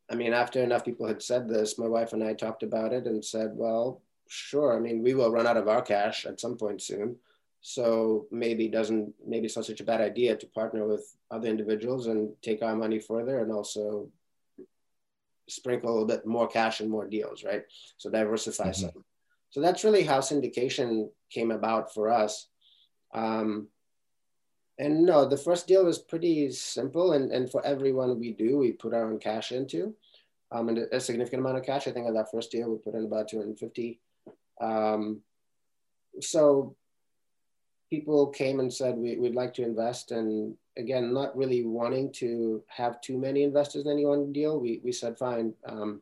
I 0.10 0.16
mean, 0.16 0.34
after 0.34 0.62
enough 0.62 0.86
people 0.86 1.08
had 1.08 1.22
said 1.22 1.50
this, 1.50 1.80
my 1.80 1.88
wife 1.88 2.14
and 2.14 2.24
I 2.24 2.34
talked 2.34 2.64
about 2.64 2.94
it 2.94 3.06
and 3.06 3.24
said, 3.24 3.52
well, 3.54 4.02
sure. 4.28 4.76
I 4.76 4.80
mean, 4.80 5.02
we 5.02 5.14
will 5.14 5.32
run 5.32 5.48
out 5.48 5.58
of 5.58 5.68
our 5.68 5.82
cash 5.82 6.26
at 6.26 6.40
some 6.40 6.56
point 6.56 6.82
soon. 6.82 7.18
So 7.66 8.28
maybe 8.30 8.68
doesn't 8.68 9.14
maybe 9.26 9.46
it's 9.46 9.56
not 9.56 9.66
such 9.66 9.80
a 9.80 9.86
bad 9.86 10.02
idea 10.02 10.36
to 10.36 10.46
partner 10.48 10.86
with 10.86 11.16
other 11.32 11.48
individuals 11.48 12.08
and 12.08 12.34
take 12.42 12.62
our 12.62 12.76
money 12.76 13.00
further 13.00 13.40
and 13.40 13.54
also 13.54 14.10
sprinkle 15.48 15.90
a 15.90 15.92
little 15.92 16.08
bit 16.08 16.26
more 16.26 16.48
cash 16.48 16.82
and 16.82 16.90
more 16.90 17.08
deals, 17.08 17.46
right? 17.46 17.64
So 17.98 18.10
diversify 18.10 18.66
mm-hmm. 18.66 18.90
some. 18.90 19.06
So 19.52 19.62
that's 19.62 19.86
really 19.86 20.04
how 20.04 20.20
syndication 20.20 21.10
came 21.30 21.52
about 21.52 21.94
for 21.94 22.10
us. 22.10 22.48
Um, 23.14 23.70
and 24.78 25.06
no, 25.06 25.26
the 25.26 25.38
first 25.38 25.66
deal 25.66 25.86
was 25.86 26.00
pretty 26.00 26.52
simple. 26.52 27.14
And, 27.14 27.32
and 27.32 27.50
for 27.50 27.66
everyone 27.66 28.20
we 28.20 28.32
do, 28.32 28.58
we 28.58 28.74
put 28.74 28.94
our 28.94 29.06
own 29.06 29.20
cash 29.20 29.54
into 29.54 29.96
um, 30.52 30.68
and 30.68 30.80
a 30.92 31.00
significant 31.00 31.42
amount 31.42 31.60
of 31.60 31.66
cash. 31.66 31.88
I 31.88 31.92
think 31.92 32.08
on 32.08 32.14
that 32.16 32.32
first 32.32 32.52
deal, 32.52 32.70
we 32.70 32.78
put 32.78 32.96
in 32.96 33.06
about 33.06 33.30
250. 33.30 34.02
Um, 34.60 35.22
so 36.20 36.76
people 37.94 38.26
came 38.26 38.60
and 38.60 38.74
said, 38.74 38.98
we, 38.98 39.18
would 39.18 39.36
like 39.36 39.54
to 39.54 39.62
invest. 39.62 40.10
And 40.10 40.56
again, 40.78 41.14
not 41.14 41.38
really 41.38 41.64
wanting 41.64 42.12
to 42.14 42.64
have 42.68 43.00
too 43.02 43.20
many 43.20 43.44
investors 43.44 43.86
in 43.86 43.92
any 43.92 44.04
one 44.04 44.34
deal, 44.34 44.60
we, 44.60 44.82
we 44.84 44.92
said, 44.92 45.16
fine, 45.16 45.54
um, 45.68 46.02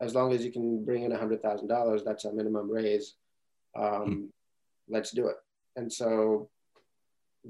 as 0.00 0.14
long 0.14 0.32
as 0.32 0.44
you 0.44 0.52
can 0.52 0.84
bring 0.84 1.02
in 1.02 1.10
$100,000, 1.10 2.04
that's 2.04 2.24
a 2.24 2.32
minimum 2.32 2.70
raise. 2.70 3.14
Um, 3.74 4.04
hmm. 4.04 4.24
let's 4.88 5.10
do 5.10 5.26
it. 5.26 5.34
And 5.74 5.92
so 5.92 6.48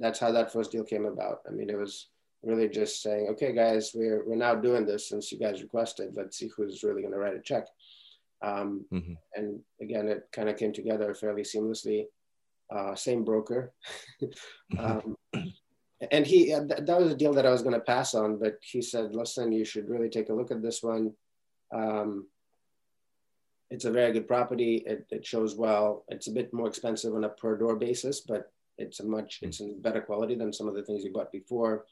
that's 0.01 0.19
how 0.19 0.33
that 0.33 0.51
first 0.51 0.73
deal 0.73 0.85
came 0.85 1.05
about. 1.05 1.41
I 1.47 1.51
mean, 1.51 1.69
it 1.69 1.77
was 1.77 2.09
really 2.43 2.71
just 2.71 3.03
saying, 3.03 3.29
okay, 3.33 3.53
guys, 3.53 3.93
we're, 3.95 4.25
we're 4.27 4.45
now 4.47 4.55
doing 4.55 4.87
this 4.87 5.11
since 5.11 5.31
you 5.31 5.39
guys 5.39 5.61
requested. 5.61 6.15
Let's 6.17 6.39
see 6.39 6.51
who's 6.57 6.83
really 6.83 7.03
going 7.03 7.13
to 7.13 7.19
write 7.19 7.37
a 7.37 7.41
check. 7.41 7.67
Um, 8.41 8.87
mm-hmm. 8.91 9.13
And 9.35 9.61
again, 9.83 10.09
it 10.09 10.27
kind 10.33 10.49
of 10.49 10.57
came 10.57 10.73
together 10.73 11.15
fairly 11.15 11.43
seamlessly. 11.43 12.07
Uh, 12.71 12.95
same 12.95 13.25
broker. 13.25 13.73
um, 14.79 15.17
and 16.11 16.27
he, 16.27 16.53
uh, 16.53 16.65
th- 16.65 16.87
that 16.87 17.01
was 17.01 17.13
a 17.13 17.17
deal 17.17 17.33
that 17.35 17.47
I 17.47 17.51
was 17.51 17.63
going 17.63 17.75
to 17.75 17.81
pass 17.81 18.15
on, 18.15 18.39
but 18.39 18.59
he 18.63 18.83
said, 18.83 19.15
listen, 19.15 19.53
you 19.53 19.65
should 19.65 19.89
really 19.89 20.09
take 20.09 20.29
a 20.29 20.35
look 20.35 20.51
at 20.51 20.63
this 20.63 20.83
one. 20.83 21.13
Um, 21.73 22.27
it's 23.71 23.85
a 23.85 23.91
very 23.91 24.13
good 24.13 24.29
property. 24.29 24.83
It, 24.87 25.07
it 25.11 25.27
shows 25.27 25.55
well. 25.55 26.05
It's 26.09 26.27
a 26.27 26.33
bit 26.33 26.53
more 26.53 26.69
expensive 26.69 27.15
on 27.15 27.25
a 27.25 27.29
per 27.29 27.57
door 27.57 27.77
basis, 27.77 28.21
but 28.21 28.53
it's 28.79 29.01
a 29.01 29.05
much, 29.05 29.41
it's 29.43 29.61
in 29.61 29.81
better 29.81 30.01
quality 30.01 30.35
than 30.35 30.53
some 30.53 30.69
of 30.69 30.75
the 30.75 30.83
things 30.83 31.05
you 31.05 31.13
bought 31.13 31.33
before. 31.33 31.87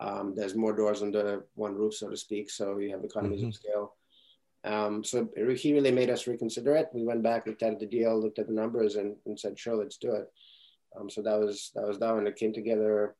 Um, 0.00 0.34
there's 0.34 0.54
more 0.54 0.74
doors 0.74 1.02
under 1.02 1.46
one 1.54 1.74
roof, 1.74 1.94
so 1.94 2.08
to 2.08 2.16
speak. 2.16 2.50
So 2.50 2.78
you 2.78 2.90
have 2.90 3.04
economies 3.04 3.40
mm-hmm. 3.40 3.48
of 3.48 3.54
scale. 3.54 3.94
Um, 4.64 5.04
so 5.04 5.28
he 5.36 5.74
really 5.74 5.90
made 5.90 6.08
us 6.08 6.26
reconsider 6.26 6.74
it. 6.76 6.88
We 6.94 7.04
went 7.04 7.22
back, 7.22 7.46
looked 7.46 7.62
at 7.62 7.78
the 7.78 7.86
deal, 7.86 8.18
looked 8.18 8.38
at 8.38 8.46
the 8.46 8.54
numbers, 8.54 8.96
and, 8.96 9.14
and 9.26 9.38
said, 9.38 9.58
"Sure, 9.58 9.76
let's 9.76 9.98
do 9.98 10.14
it." 10.14 10.32
Um, 10.98 11.10
so 11.10 11.22
that 11.22 11.38
was 11.38 11.70
that 11.74 11.86
was 11.86 11.98
that, 11.98 12.14
and 12.14 12.26
it 12.26 12.36
came 12.36 12.52
together 12.52 13.14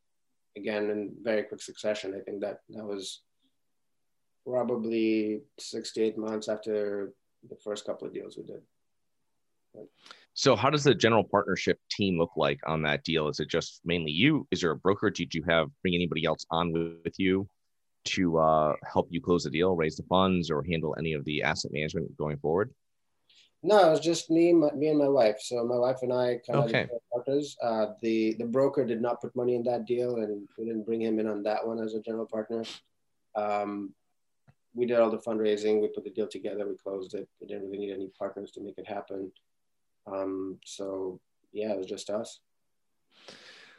again 0.57 0.91
in 0.91 1.13
very 1.23 1.43
quick 1.43 1.61
succession. 1.61 2.15
I 2.15 2.21
think 2.21 2.41
that 2.41 2.61
that 2.71 2.85
was 2.85 3.23
probably 4.47 5.43
six 5.59 5.93
to 5.93 6.03
eight 6.03 6.17
months 6.17 6.49
after 6.49 7.13
the 7.49 7.57
first 7.63 7.85
couple 7.85 8.07
of 8.07 8.15
deals 8.15 8.37
we 8.37 8.45
did. 8.45 8.63
So, 10.33 10.57
how 10.57 10.71
does 10.71 10.85
the 10.85 10.95
general 10.95 11.25
partnership 11.25 11.79
team 11.91 12.19
look 12.19 12.33
like 12.37 12.61
on 12.67 12.83
that 12.83 13.05
deal? 13.05 13.29
Is 13.29 13.39
it 13.39 13.49
just 13.49 13.81
mainly 13.85 14.13
you? 14.13 14.47
Is 14.51 14.63
there 14.63 14.71
a 14.71 14.77
broker? 14.77 15.11
Did 15.11 15.35
you 15.35 15.43
have 15.49 15.69
bring 15.83 15.95
anybody 15.95 16.25
else 16.25 16.45
on 16.51 16.73
with 17.05 17.19
you 17.19 17.49
to 18.05 18.39
uh, 18.39 18.75
help 18.91 19.09
you 19.11 19.21
close 19.21 19.45
the 19.45 19.51
deal, 19.51 19.77
raise 19.77 19.97
the 19.97 20.03
funds, 20.05 20.51
or 20.51 20.63
handle 20.63 20.95
any 20.99 21.13
of 21.13 21.25
the 21.25 21.43
asset 21.43 21.73
management 21.73 22.17
going 22.17 22.37
forward? 22.39 22.73
No, 23.63 23.89
it 23.89 23.91
was 23.91 24.01
just 24.01 24.31
me, 24.31 24.53
my, 24.53 24.71
me 24.73 24.89
and 24.89 24.99
my 24.99 25.09
wife. 25.09 25.39
So 25.41 25.65
my 25.65 25.77
wife 25.77 26.03
and 26.03 26.13
I 26.13 26.39
kind 26.47 26.69
okay. 26.69 26.83
of 26.83 26.91
partners. 27.11 27.57
Uh, 27.63 27.87
the 28.03 28.35
the 28.35 28.45
broker 28.45 28.85
did 28.85 29.01
not 29.01 29.23
put 29.23 29.35
money 29.35 29.55
in 29.55 29.63
that 29.65 29.87
deal, 29.87 30.17
and 30.17 30.47
we 30.59 30.67
didn't 30.67 30.85
bring 30.85 31.01
him 31.01 31.19
in 31.19 31.27
on 31.27 31.43
that 31.45 31.67
one 31.67 31.81
as 31.81 31.95
a 31.95 32.01
general 32.01 32.27
partner. 32.27 32.63
Um, 33.35 33.95
we 34.75 34.85
did 34.85 34.99
all 34.99 35.11
the 35.11 35.19
fundraising. 35.19 35.81
We 35.81 35.89
put 35.89 36.05
the 36.05 36.11
deal 36.11 36.27
together. 36.27 36.69
We 36.69 36.77
closed 36.77 37.15
it. 37.15 37.27
We 37.41 37.47
didn't 37.47 37.65
really 37.65 37.79
need 37.79 37.95
any 37.95 38.11
partners 38.19 38.51
to 38.53 38.61
make 38.61 38.77
it 38.77 38.87
happen. 38.87 39.33
Um, 40.07 40.59
so 40.67 41.21
yeah, 41.53 41.73
it 41.73 41.79
was 41.79 41.87
just 41.87 42.11
us. 42.11 42.41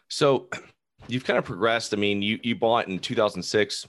So 0.07 0.49
you've 1.07 1.25
kind 1.25 1.37
of 1.37 1.45
progressed. 1.45 1.93
I 1.93 1.97
mean, 1.97 2.23
you 2.23 2.39
you 2.41 2.55
bought 2.55 2.87
in 2.87 2.97
2006 2.97 3.85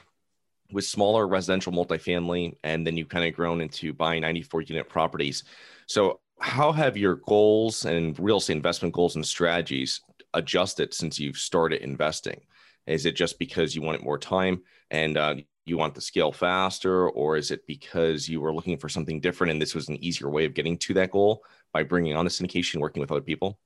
with 0.73 0.85
smaller 0.85 1.27
residential 1.27 1.73
multifamily, 1.73 2.57
and 2.65 2.87
then 2.87 2.97
you've 2.97 3.09
kind 3.09 3.27
of 3.27 3.35
grown 3.35 3.61
into 3.61 3.93
buying 3.93 4.23
94 4.23 4.63
unit 4.63 4.89
properties. 4.89 5.45
So 5.87 6.21
how 6.41 6.73
have 6.73 6.97
your 6.97 7.17
goals 7.27 7.85
and 7.85 8.19
real 8.19 8.39
estate 8.39 8.57
investment 8.57 8.95
goals 8.95 9.17
and 9.17 9.25
strategies 9.25 10.01
adjusted 10.35 10.93
since 10.93 11.19
you've 11.19 11.39
started 11.39 11.83
investing? 11.83 12.41
Is 12.87 13.07
it 13.07 13.17
just 13.17 13.39
because 13.39 13.75
you 13.75 13.83
wanted 13.83 14.03
more 14.03 14.19
time 14.19 14.63
and 14.91 15.17
uh, 15.17 15.37
you 15.65 15.77
want 15.77 15.95
to 15.97 16.01
scale 16.01 16.33
faster, 16.33 17.09
or 17.09 17.37
is 17.37 17.51
it 17.51 17.67
because 17.67 18.29
you 18.29 18.41
were 18.41 18.55
looking 18.55 18.77
for 18.77 18.89
something 18.89 19.21
different 19.21 19.51
and 19.51 19.61
this 19.61 19.75
was 19.75 19.89
an 19.89 20.03
easier 20.05 20.31
way 20.31 20.45
of 20.45 20.55
getting 20.55 20.79
to 20.79 20.95
that 20.95 21.11
goal? 21.11 21.43
by 21.77 21.83
bringing 21.83 22.17
on 22.17 22.25
the 22.25 22.31
syndication, 22.31 22.81
working 22.81 23.03
with 23.03 23.13
other 23.13 23.21
people? 23.21 23.59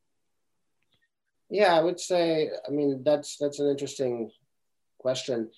Yeah, 1.49 1.77
I 1.77 1.81
would 1.81 2.01
say. 2.01 2.51
I 2.67 2.71
mean, 2.73 3.03
that's 3.05 3.37
that's 3.37 3.61
an 3.61 3.69
interesting 3.69 4.33
question. 4.99 5.49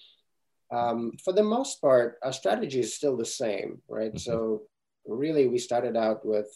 Um, 0.73 1.13
for 1.23 1.33
the 1.33 1.43
most 1.43 1.81
part, 1.81 2.19
our 2.23 2.33
strategy 2.33 2.81
is 2.81 2.95
still 2.95 3.17
the 3.17 3.27
same, 3.27 3.83
right? 3.89 4.15
Mm-hmm. 4.15 4.31
So 4.31 4.63
really, 5.07 5.47
we 5.47 5.59
started 5.59 5.97
out 5.97 6.25
with 6.25 6.49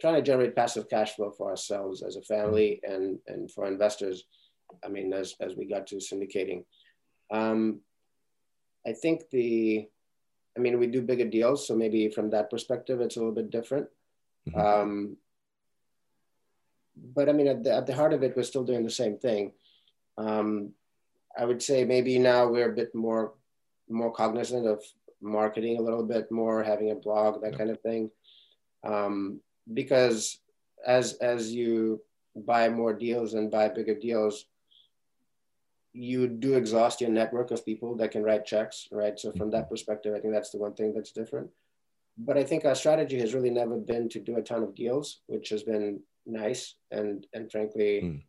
trying 0.00 0.14
to 0.14 0.22
generate 0.22 0.56
passive 0.56 0.88
cash 0.88 1.14
flow 1.14 1.30
for 1.30 1.50
ourselves 1.50 2.02
as 2.02 2.16
a 2.16 2.22
family 2.22 2.80
mm-hmm. 2.80 2.94
and 2.94 3.18
and 3.26 3.50
for 3.50 3.66
investors. 3.66 4.24
I 4.84 4.88
mean, 4.88 5.12
as 5.12 5.34
as 5.40 5.56
we 5.56 5.66
got 5.66 5.86
to 5.88 5.96
syndicating, 5.96 6.64
um, 7.30 7.80
I 8.86 8.92
think 8.92 9.30
the, 9.30 9.88
I 10.56 10.60
mean, 10.60 10.78
we 10.78 10.86
do 10.86 11.02
bigger 11.02 11.24
deals, 11.24 11.66
so 11.66 11.74
maybe 11.74 12.10
from 12.10 12.30
that 12.30 12.50
perspective, 12.50 13.00
it's 13.00 13.16
a 13.16 13.18
little 13.18 13.34
bit 13.34 13.50
different. 13.50 13.88
Mm-hmm. 14.48 14.60
Um, 14.60 15.16
but 16.96 17.28
I 17.28 17.32
mean, 17.32 17.48
at 17.48 17.64
the, 17.64 17.74
at 17.74 17.86
the 17.86 17.94
heart 17.94 18.12
of 18.12 18.22
it, 18.22 18.36
we're 18.36 18.42
still 18.42 18.64
doing 18.64 18.84
the 18.84 18.90
same 18.90 19.18
thing. 19.18 19.52
Um, 20.16 20.74
I 21.38 21.44
would 21.44 21.62
say 21.62 21.84
maybe 21.84 22.18
now 22.18 22.46
we're 22.46 22.70
a 22.70 22.74
bit 22.74 22.94
more 22.94 23.34
more 23.88 24.12
cognizant 24.12 24.66
of 24.66 24.82
marketing 25.20 25.78
a 25.78 25.82
little 25.82 26.02
bit 26.02 26.30
more, 26.30 26.62
having 26.62 26.90
a 26.90 26.94
blog, 26.94 27.42
that 27.42 27.52
yeah. 27.52 27.58
kind 27.58 27.70
of 27.70 27.80
thing. 27.80 28.10
Um, 28.82 29.40
because 29.72 30.38
as 30.86 31.14
as 31.14 31.52
you 31.52 32.00
buy 32.36 32.68
more 32.68 32.92
deals 32.92 33.34
and 33.34 33.50
buy 33.50 33.68
bigger 33.68 33.94
deals, 33.94 34.46
you 35.92 36.28
do 36.28 36.54
exhaust 36.54 37.00
your 37.00 37.10
network 37.10 37.50
of 37.50 37.64
people 37.64 37.96
that 37.96 38.10
can 38.10 38.22
write 38.22 38.44
checks, 38.44 38.88
right? 38.90 39.18
So 39.18 39.32
from 39.32 39.50
that 39.50 39.64
mm-hmm. 39.64 39.74
perspective, 39.74 40.14
I 40.14 40.20
think 40.20 40.34
that's 40.34 40.50
the 40.50 40.58
one 40.58 40.74
thing 40.74 40.92
that's 40.92 41.12
different 41.12 41.50
but 42.16 42.38
I 42.38 42.44
think 42.44 42.64
our 42.64 42.74
strategy 42.74 43.18
has 43.18 43.34
really 43.34 43.50
never 43.50 43.76
been 43.76 44.08
to 44.10 44.20
do 44.20 44.36
a 44.36 44.42
ton 44.42 44.62
of 44.62 44.74
deals, 44.74 45.20
which 45.26 45.48
has 45.48 45.62
been 45.62 46.00
nice 46.26 46.76
and 46.90 47.26
and 47.32 47.50
frankly, 47.50 48.00
mm. 48.02 48.22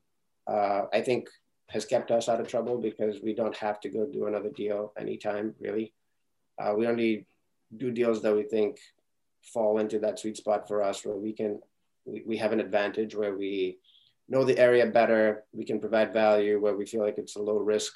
uh, 0.48 0.88
I 0.92 1.02
think 1.02 1.30
has 1.68 1.86
kept 1.86 2.12
us 2.12 2.30
out 2.30 2.40
of 2.40 2.48
trouble 2.48 2.78
because 2.78 3.22
we 3.22 3.34
don't 3.34 3.56
have 3.58 3.80
to 3.80 3.90
go 3.90 4.06
do 4.06 4.28
another 4.28 4.50
deal 4.50 4.94
anytime 5.00 5.54
really. 5.60 5.94
Uh, 6.62 6.74
we 6.78 6.88
only 6.88 7.26
do 7.76 7.92
deals 7.92 8.22
that 8.22 8.36
we 8.36 8.44
think 8.44 8.78
fall 9.54 9.80
into 9.80 10.00
that 10.00 10.20
sweet 10.20 10.38
spot 10.38 10.68
for 10.68 10.82
us 10.82 11.06
where 11.06 11.18
we 11.18 11.34
can 11.34 11.60
we, 12.06 12.24
we 12.26 12.38
have 12.38 12.52
an 12.52 12.60
advantage 12.60 13.16
where 13.16 13.36
we 13.36 13.78
know 14.28 14.44
the 14.44 14.58
area 14.58 14.86
better 14.86 15.44
we 15.54 15.66
can 15.66 15.80
provide 15.80 16.14
value 16.14 16.60
where 16.60 16.76
we 16.76 16.86
feel 16.86 17.02
like 17.02 17.18
it's 17.18 17.36
a 17.36 17.42
low 17.42 17.58
risk 17.58 17.94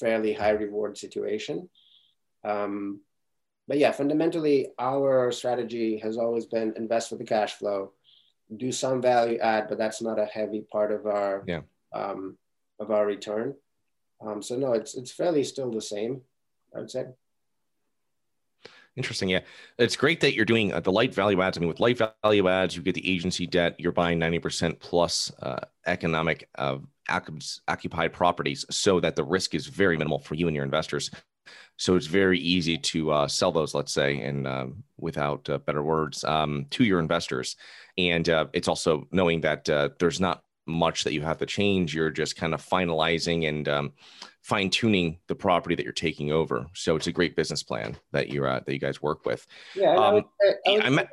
fairly 0.00 0.32
high 0.32 0.50
reward 0.50 0.96
situation 0.98 1.68
um, 2.44 3.00
but 3.66 3.78
yeah, 3.78 3.92
fundamentally, 3.92 4.68
our 4.78 5.32
strategy 5.32 5.98
has 5.98 6.18
always 6.18 6.46
been 6.46 6.74
invest 6.76 7.10
with 7.10 7.20
the 7.20 7.26
cash 7.26 7.54
flow, 7.54 7.92
do 8.56 8.70
some 8.70 9.00
value 9.00 9.38
add, 9.38 9.68
but 9.68 9.78
that's 9.78 10.02
not 10.02 10.18
a 10.18 10.26
heavy 10.26 10.64
part 10.70 10.92
of 10.92 11.06
our 11.06 11.44
yeah. 11.46 11.60
um, 11.94 12.36
of 12.78 12.90
our 12.90 13.06
return. 13.06 13.54
Um, 14.20 14.42
so 14.42 14.56
no, 14.56 14.72
it's 14.72 14.94
it's 14.94 15.12
fairly 15.12 15.44
still 15.44 15.70
the 15.70 15.80
same, 15.80 16.22
I 16.74 16.80
would 16.80 16.90
say. 16.90 17.06
Interesting. 18.96 19.28
Yeah. 19.28 19.40
It's 19.78 19.96
great 19.96 20.20
that 20.20 20.34
you're 20.34 20.44
doing 20.44 20.72
uh, 20.72 20.78
the 20.78 20.92
light 20.92 21.12
value 21.12 21.42
adds. 21.42 21.58
I 21.58 21.60
mean, 21.60 21.68
with 21.68 21.80
light 21.80 22.00
value 22.22 22.48
adds, 22.48 22.76
you 22.76 22.82
get 22.82 22.94
the 22.94 23.10
agency 23.10 23.46
debt, 23.46 23.74
you're 23.78 23.90
buying 23.90 24.20
90% 24.20 24.78
plus 24.78 25.32
uh, 25.42 25.60
economic 25.86 26.48
uh, 26.56 26.78
occupied 27.08 28.12
properties 28.12 28.64
so 28.70 29.00
that 29.00 29.16
the 29.16 29.24
risk 29.24 29.54
is 29.54 29.66
very 29.66 29.96
minimal 29.96 30.20
for 30.20 30.36
you 30.36 30.46
and 30.46 30.54
your 30.54 30.64
investors. 30.64 31.10
So 31.76 31.96
it's 31.96 32.06
very 32.06 32.38
easy 32.38 32.78
to 32.78 33.10
uh, 33.10 33.28
sell 33.28 33.50
those, 33.50 33.74
let's 33.74 33.92
say, 33.92 34.20
and 34.20 34.46
um, 34.46 34.84
without 34.96 35.50
uh, 35.50 35.58
better 35.58 35.82
words, 35.82 36.22
um, 36.22 36.66
to 36.70 36.84
your 36.84 37.00
investors. 37.00 37.56
And 37.98 38.28
uh, 38.28 38.46
it's 38.52 38.68
also 38.68 39.08
knowing 39.10 39.40
that 39.40 39.64
there's 39.98 40.20
not 40.20 40.43
much 40.66 41.04
that 41.04 41.12
you 41.12 41.22
have 41.22 41.38
to 41.38 41.46
change. 41.46 41.94
You're 41.94 42.10
just 42.10 42.36
kind 42.36 42.54
of 42.54 42.64
finalizing 42.64 43.48
and 43.48 43.68
um, 43.68 43.92
fine 44.42 44.70
tuning 44.70 45.18
the 45.28 45.34
property 45.34 45.74
that 45.74 45.84
you're 45.84 45.92
taking 45.92 46.32
over. 46.32 46.66
So 46.74 46.96
it's 46.96 47.06
a 47.06 47.12
great 47.12 47.36
business 47.36 47.62
plan 47.62 47.96
that 48.12 48.28
you 48.28 48.44
uh, 48.44 48.60
that 48.64 48.72
you 48.72 48.80
guys 48.80 49.02
work 49.02 49.24
with. 49.26 49.46
Yeah, 49.74 49.90
I 49.90 50.12
would, 50.12 50.24
um, 50.24 50.30
say, 50.40 50.54
I, 50.66 50.88
would 50.88 50.98
say, 50.98 51.06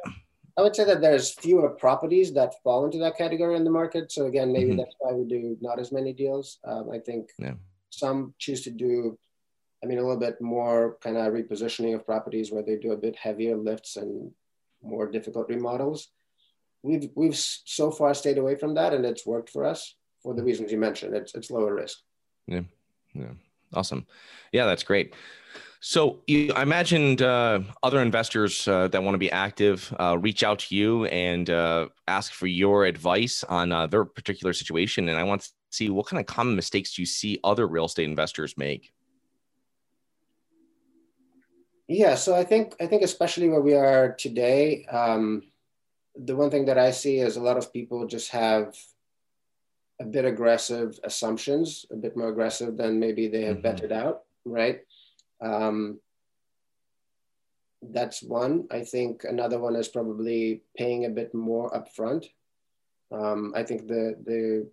I, 0.58 0.62
would 0.62 0.76
say, 0.76 0.84
that 0.86 1.02
there's 1.02 1.32
fewer 1.32 1.70
properties 1.70 2.34
that 2.34 2.54
fall 2.64 2.86
into 2.86 3.00
that 3.00 3.18
category 3.18 3.56
in 3.56 3.64
the 3.64 3.72
market. 3.72 4.12
So 4.12 4.26
again, 4.26 4.52
maybe 4.52 4.72
mm-hmm. 4.72 4.78
that's 4.78 4.96
why 5.00 5.14
we 5.14 5.26
do 5.26 5.58
not 5.62 5.80
as 5.80 5.92
many 5.92 6.14
deals. 6.14 6.60
Um, 6.66 6.90
I 6.94 7.00
think 7.00 7.30
yeah. 7.38 7.54
some 7.90 8.34
choose 8.38 8.62
to 8.62 8.72
do 8.72 9.18
I 9.84 9.88
mean, 9.88 9.98
a 9.98 10.02
little 10.02 10.18
bit 10.18 10.40
more 10.42 10.98
kind 11.02 11.18
of 11.18 11.34
repositioning 11.34 11.96
of 11.96 12.06
properties 12.06 12.52
where 12.52 12.64
they 12.64 12.76
do 12.76 12.92
a 12.92 12.98
bit 12.98 13.16
heavier 13.16 13.58
lifts 13.58 13.98
and 13.98 14.32
more 14.84 15.10
difficult 15.10 15.50
remodels. 15.50 16.10
We've 16.84 17.10
we've 17.16 17.36
so 17.36 17.92
far 17.92 18.14
stayed 18.14 18.38
away 18.38 18.56
from 18.56 18.74
that, 18.76 18.94
and 18.94 19.06
it's 19.06 19.26
worked 19.26 19.50
for 19.50 19.66
us 19.66 19.96
for 20.24 20.34
the 20.34 20.44
reasons 20.44 20.72
you 20.72 20.80
mentioned. 20.80 21.16
It's 21.16 21.36
it's 21.36 21.52
lower 21.52 21.76
risk. 21.76 22.00
Yeah, 22.48 22.62
yeah, 23.14 23.34
awesome. 23.74 24.08
Yeah, 24.52 24.66
that's 24.66 24.84
great. 24.84 25.14
So 25.84 26.22
you, 26.28 26.54
I 26.56 26.62
imagined 26.62 27.24
uh, 27.24 27.62
other 27.82 28.02
investors 28.02 28.68
uh, 28.68 28.88
that 28.90 29.02
want 29.02 29.16
to 29.16 29.20
be 29.20 29.32
active 29.32 29.94
uh, 30.00 30.16
reach 30.20 30.44
out 30.44 30.60
to 30.60 30.76
you 30.76 31.06
and 31.06 31.50
uh, 31.50 31.88
ask 32.08 32.34
for 32.34 32.46
your 32.46 32.86
advice 32.86 33.44
on 33.44 33.72
uh, 33.72 33.88
their 33.88 34.06
particular 34.06 34.54
situation. 34.54 35.10
And 35.10 35.18
I 35.18 35.24
want 35.24 35.42
to 35.42 35.50
see 35.72 35.90
what 35.90 36.06
kind 36.06 36.20
of 36.20 36.28
common 36.28 36.56
mistakes 36.56 36.94
do 36.94 37.02
you 37.02 37.08
see 37.08 37.40
other 37.44 37.68
real 37.68 37.86
estate 37.86 38.06
investors 38.06 38.56
make. 38.58 38.92
Yeah, 41.88 42.16
so 42.16 42.36
I 42.36 42.44
think 42.44 42.76
I 42.80 42.86
think 42.86 43.02
especially 43.02 43.50
where 43.50 43.60
we 43.60 43.74
are 43.74 44.14
today, 44.14 44.86
um, 44.86 45.42
the 46.16 46.36
one 46.36 46.50
thing 46.50 46.66
that 46.66 46.78
I 46.78 46.92
see 46.92 47.20
is 47.20 47.38
a 47.38 47.42
lot 47.42 47.58
of 47.58 47.72
people 47.72 48.08
just 48.08 48.32
have 48.32 48.76
a 50.00 50.06
bit 50.06 50.26
aggressive 50.26 51.00
assumptions, 51.04 51.86
a 51.92 51.96
bit 51.96 52.18
more 52.18 52.30
aggressive 52.30 52.76
than 52.78 53.00
maybe 53.00 53.28
they 53.28 53.44
have 53.44 53.58
mm-hmm. 53.58 53.68
vetted 53.68 53.92
out, 53.92 54.22
right? 54.46 54.82
Um, 55.40 56.00
that's 57.82 58.22
one. 58.22 58.68
I 58.72 58.82
think 58.82 59.24
another 59.24 59.60
one 59.60 59.76
is 59.76 59.88
probably 59.88 60.62
paying 60.78 61.06
a 61.06 61.10
bit 61.10 61.34
more 61.34 61.72
upfront. 61.72 62.26
Um, 63.12 63.54
I 63.56 63.64
think 63.64 63.88
the 63.88 64.16
the 64.24 64.68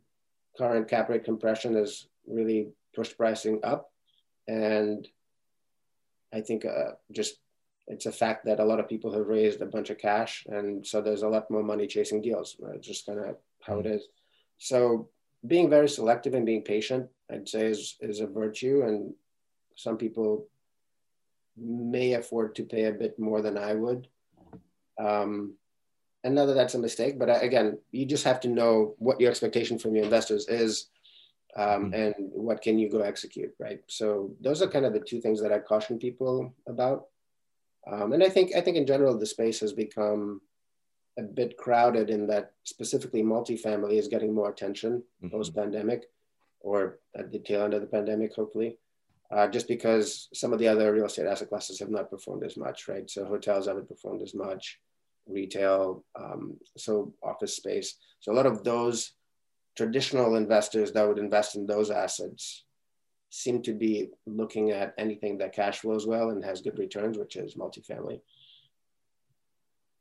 current 0.57 0.89
cap 0.89 1.09
rate 1.09 1.25
compression 1.25 1.75
has 1.77 2.07
really 2.27 2.69
pushed 2.95 3.17
pricing 3.17 3.61
up, 3.63 3.91
and 4.47 5.07
I 6.33 6.41
think 6.41 6.65
uh, 6.65 6.93
just 7.11 7.39
it's 7.89 8.07
a 8.07 8.13
fact 8.13 8.45
that 8.45 8.61
a 8.61 8.65
lot 8.65 8.81
of 8.81 8.89
people 8.89 9.13
have 9.13 9.27
raised 9.27 9.61
a 9.61 9.67
bunch 9.67 9.91
of 9.91 9.99
cash, 9.99 10.47
and 10.49 10.87
so 10.87 11.01
there's 11.01 11.23
a 11.23 11.29
lot 11.29 11.51
more 11.51 11.63
money 11.63 11.87
chasing 11.87 12.23
deals. 12.23 12.57
Right? 12.61 12.77
It's 12.77 12.87
just 12.87 13.07
kind 13.07 13.19
of 13.19 13.37
how 13.61 13.81
it 13.81 13.87
mm. 13.87 14.01
So 14.59 15.09
being 15.47 15.71
very 15.71 15.89
selective 15.89 16.35
and 16.35 16.45
being 16.47 16.63
patient, 16.63 17.09
I'd 17.31 17.49
say, 17.49 17.67
is 17.67 17.97
is 18.01 18.21
a 18.21 18.27
virtue, 18.27 18.83
and 18.87 19.15
some 19.75 19.97
people 19.97 20.47
may 21.57 22.13
afford 22.15 22.55
to 22.57 22.65
pay 22.65 22.85
a 22.85 22.93
bit 22.93 23.19
more 23.19 23.43
than 23.43 23.57
I 23.57 23.75
would. 23.75 24.09
Um, 24.99 25.55
and 26.25 26.35
not 26.35 26.47
that 26.47 26.55
that's 26.55 26.75
a 26.75 26.79
mistake, 26.79 27.19
but 27.19 27.43
again, 27.43 27.79
you 27.93 28.05
just 28.05 28.25
have 28.25 28.41
to 28.41 28.49
know 28.49 28.95
what 28.99 29.21
your 29.21 29.31
expectation 29.31 29.79
from 29.79 29.95
your 29.95 30.05
investors 30.05 30.49
is 30.49 30.89
um, 31.57 31.87
mm-hmm. 31.87 31.95
and 31.95 32.15
what 32.19 32.61
can 32.61 32.79
you 32.79 32.91
go 32.91 33.01
execute, 33.01 33.53
right? 33.59 33.81
So 33.87 34.33
those 34.41 34.61
are 34.61 34.69
kind 34.69 34.85
of 34.85 34.93
the 34.93 35.01
two 35.01 35.21
things 35.21 35.41
that 35.43 35.53
I 35.53 35.59
caution 35.61 35.99
people 35.99 36.55
about. 36.67 37.07
Um, 37.91 38.13
and 38.13 38.23
I 38.23 38.29
think 38.29 38.55
I 38.55 38.61
think 38.61 38.77
in 38.77 38.87
general 38.87 39.19
the 39.19 39.27
space 39.27 39.61
has 39.61 39.73
become 39.73 40.41
a 41.19 41.23
bit 41.23 41.57
crowded 41.57 42.11
in 42.11 42.27
that 42.29 42.53
specifically 42.65 43.23
multifamily 43.23 43.99
is 43.99 44.09
getting 44.09 44.35
more 44.35 44.51
attention 44.51 45.03
mm-hmm. 45.23 45.35
post 45.35 45.55
pandemic 45.55 46.05
or 46.61 46.99
at 47.17 47.33
the 47.33 47.39
tail 47.39 47.63
end 47.63 47.75
of 47.75 47.81
the 47.81 47.87
pandemic, 47.87 48.35
hopefully 48.35 48.77
uh, 49.31 49.47
just 49.47 49.69
because 49.69 50.29
some 50.33 50.53
of 50.53 50.59
the 50.59 50.69
other 50.69 50.93
real 50.93 51.07
estate 51.07 51.27
asset 51.27 51.49
classes 51.49 51.79
have 51.79 51.91
not 51.91 52.11
performed 52.11 52.45
as 52.45 52.57
much, 52.57 52.89
right? 52.89 53.09
So 53.11 53.25
hotels 53.25 53.67
haven't 53.67 53.89
performed 53.89 54.23
as 54.23 54.35
much, 54.35 54.79
retail, 55.27 56.05
um, 56.19 56.57
so 56.77 57.13
office 57.23 57.57
space. 57.57 57.97
So 58.21 58.33
a 58.33 58.35
lot 58.35 58.47
of 58.47 58.65
those 58.65 59.13
traditional 59.77 60.37
investors 60.37 60.93
that 60.93 61.07
would 61.07 61.19
invest 61.19 61.57
in 61.57 61.67
those 61.67 61.91
assets 61.91 62.65
seem 63.31 63.63
to 63.63 63.75
be 63.75 64.11
looking 64.27 64.71
at 64.71 64.95
anything 64.99 65.39
that 65.39 65.53
cash 65.53 65.81
flows 65.81 66.07
well 66.07 66.31
and 66.31 66.45
has 66.45 66.61
good 66.61 66.79
returns, 66.79 67.19
which 67.19 67.37
is 67.37 67.55
multifamily. 67.55 68.21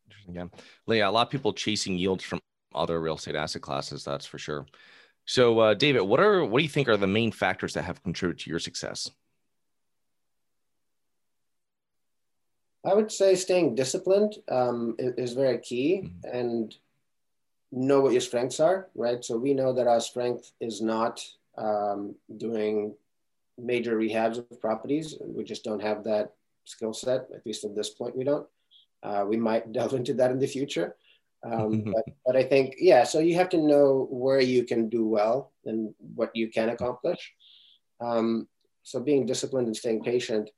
Interesting. 0.05 0.35
Yeah. 0.35 0.45
Leah, 0.85 1.09
a 1.09 1.11
lot 1.11 1.27
of 1.27 1.31
people 1.31 1.53
chasing 1.53 1.97
yields 1.97 2.23
from 2.23 2.39
other 2.73 2.99
real 2.99 3.15
estate 3.15 3.35
asset 3.35 3.61
classes, 3.61 4.03
that's 4.03 4.25
for 4.25 4.37
sure. 4.37 4.65
So, 5.25 5.59
uh, 5.59 5.73
David, 5.73 6.01
what 6.01 6.21
are 6.21 6.45
what 6.45 6.59
do 6.59 6.63
you 6.63 6.69
think 6.69 6.87
are 6.87 6.95
the 6.95 7.07
main 7.07 7.31
factors 7.31 7.73
that 7.73 7.83
have 7.83 8.01
contributed 8.01 8.45
to 8.45 8.49
your 8.49 8.59
success? 8.59 9.11
I 12.85 12.93
would 12.93 13.11
say 13.11 13.35
staying 13.35 13.75
disciplined 13.75 14.37
um, 14.47 14.95
is, 14.97 15.33
very 15.33 15.57
key, 15.57 16.03
mm-hmm. 16.05 16.37
and 16.37 16.73
know 17.73 17.99
what 17.99 18.13
your 18.13 18.21
strengths 18.21 18.61
are. 18.61 18.87
Right. 18.95 19.23
So 19.25 19.37
we 19.37 19.53
know 19.53 19.73
that 19.73 19.87
our 19.87 19.99
strength 19.99 20.53
is 20.61 20.81
not 20.81 21.21
um, 21.57 22.15
doing 22.37 22.95
major 23.57 23.97
rehabs 23.97 24.37
of 24.37 24.61
properties. 24.61 25.15
We 25.21 25.43
just 25.43 25.63
don't 25.63 25.81
have 25.81 26.03
that 26.03 26.33
skill 26.65 26.93
set. 26.93 27.27
At 27.33 27.45
least 27.45 27.63
at 27.63 27.75
this 27.75 27.89
point, 27.89 28.15
we 28.15 28.23
don't. 28.23 28.47
Uh, 29.03 29.25
we 29.27 29.37
might 29.37 29.71
delve 29.77 29.93
into 29.93 30.13
that 30.15 30.31
in 30.31 30.39
the 30.39 30.47
future. 30.47 30.95
Um, 31.43 31.81
but, 31.93 32.05
but 32.25 32.35
I 32.35 32.43
think, 32.43 32.75
yeah, 32.77 33.03
so 33.03 33.19
you 33.19 33.35
have 33.35 33.49
to 33.49 33.57
know 33.57 34.07
where 34.09 34.41
you 34.41 34.63
can 34.63 34.89
do 34.89 35.07
well 35.07 35.51
and 35.65 35.93
what 36.15 36.31
you 36.35 36.49
can 36.49 36.69
accomplish. 36.69 37.33
Um, 37.99 38.47
so 38.83 38.99
being 38.99 39.25
disciplined 39.25 39.67
and 39.67 39.75
staying 39.75 40.03
patient. 40.03 40.49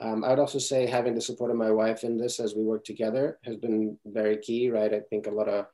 Um, 0.00 0.24
I 0.24 0.30
would 0.30 0.38
also 0.38 0.58
say 0.58 0.86
having 0.86 1.14
the 1.14 1.20
support 1.20 1.50
of 1.50 1.56
my 1.56 1.70
wife 1.70 2.04
in 2.04 2.16
this 2.16 2.38
as 2.38 2.54
we 2.54 2.62
work 2.62 2.84
together 2.84 3.38
has 3.44 3.56
been 3.56 3.98
very 4.06 4.36
key, 4.36 4.70
right? 4.70 4.92
I 4.94 5.00
think 5.10 5.26
a 5.26 5.30
lot 5.30 5.48
of 5.48 5.66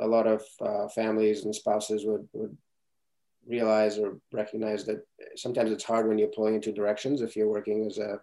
a 0.00 0.06
lot 0.06 0.26
of 0.26 0.42
uh, 0.60 0.88
families 0.88 1.44
and 1.44 1.54
spouses 1.54 2.04
would, 2.04 2.28
would 2.32 2.56
realize 3.46 3.98
or 3.98 4.18
recognize 4.32 4.84
that 4.86 5.06
sometimes 5.36 5.70
it's 5.70 5.84
hard 5.84 6.08
when 6.08 6.18
you're 6.18 6.28
pulling 6.28 6.54
in 6.54 6.60
two 6.60 6.72
directions 6.72 7.20
if 7.20 7.36
you're 7.36 7.48
working 7.48 7.86
as 7.86 7.98
a 7.98 8.20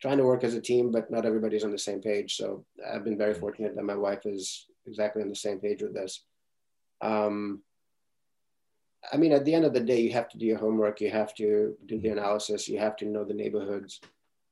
trying 0.00 0.18
to 0.18 0.24
work 0.24 0.44
as 0.44 0.54
a 0.54 0.60
team, 0.60 0.90
but 0.90 1.10
not 1.10 1.24
everybody's 1.24 1.64
on 1.64 1.70
the 1.70 1.78
same 1.78 2.00
page. 2.00 2.36
So 2.36 2.64
I've 2.92 3.04
been 3.04 3.16
very 3.16 3.32
mm-hmm. 3.32 3.40
fortunate 3.40 3.74
that 3.74 3.84
my 3.84 3.94
wife 3.94 4.26
is 4.26 4.66
exactly 4.86 5.22
on 5.22 5.28
the 5.28 5.36
same 5.36 5.60
page 5.60 5.82
with 5.82 5.94
this. 5.94 6.24
Um, 7.00 7.62
I 9.12 9.16
mean, 9.16 9.32
at 9.32 9.44
the 9.44 9.54
end 9.54 9.64
of 9.64 9.72
the 9.72 9.80
day, 9.80 10.00
you 10.00 10.12
have 10.12 10.28
to 10.30 10.38
do 10.38 10.46
your 10.46 10.58
homework. 10.58 11.00
You 11.00 11.10
have 11.10 11.34
to 11.36 11.76
do 11.86 11.98
the 11.98 12.08
analysis. 12.08 12.68
You 12.68 12.78
have 12.78 12.96
to 12.96 13.06
know 13.06 13.24
the 13.24 13.34
neighborhoods. 13.34 14.00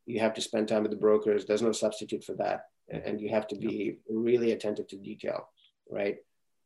You 0.06 0.20
have 0.20 0.35
to 0.35 0.40
spend 0.40 0.68
time 0.68 0.82
with 0.82 0.90
the 0.90 0.96
brokers. 0.96 1.44
There's 1.44 1.62
no 1.62 1.72
substitute 1.72 2.24
for 2.24 2.35
that. 2.35 2.66
And 2.90 3.20
you 3.20 3.30
have 3.30 3.46
to 3.48 3.56
be 3.56 3.98
really 4.11 4.52
attentive 4.52 4.88
to 4.88 4.96
detail, 4.96 5.48
right? 5.90 6.16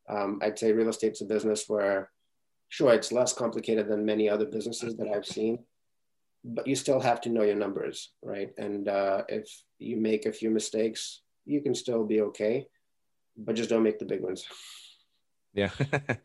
Um, 0.09 0.39
I'd 0.41 0.59
say 0.59 0.71
real 0.71 0.89
estate's 0.89 1.21
a 1.21 1.25
business 1.25 1.65
where, 1.67 2.09
sure, 2.69 2.93
it's 2.93 3.11
less 3.11 3.33
complicated 3.33 3.87
than 3.87 4.05
many 4.05 4.29
other 4.29 4.45
businesses 4.45 4.95
that 4.97 5.07
I've 5.07 5.25
seen, 5.25 5.59
but 6.43 6.67
you 6.67 6.75
still 6.75 6.99
have 6.99 7.21
to 7.21 7.29
know 7.29 7.43
your 7.43 7.55
numbers, 7.55 8.11
right? 8.21 8.49
And 8.57 8.87
uh, 8.87 9.23
if 9.29 9.49
you 9.79 9.97
make 9.97 10.25
a 10.25 10.31
few 10.31 10.49
mistakes, 10.49 11.21
you 11.45 11.61
can 11.61 11.75
still 11.75 12.03
be 12.03 12.21
okay 12.21 12.67
but 13.37 13.55
just 13.55 13.69
don't 13.69 13.83
make 13.83 13.99
the 13.99 14.05
big 14.05 14.21
ones. 14.21 14.45
Yeah. 15.53 15.69
yeah, 15.91 16.17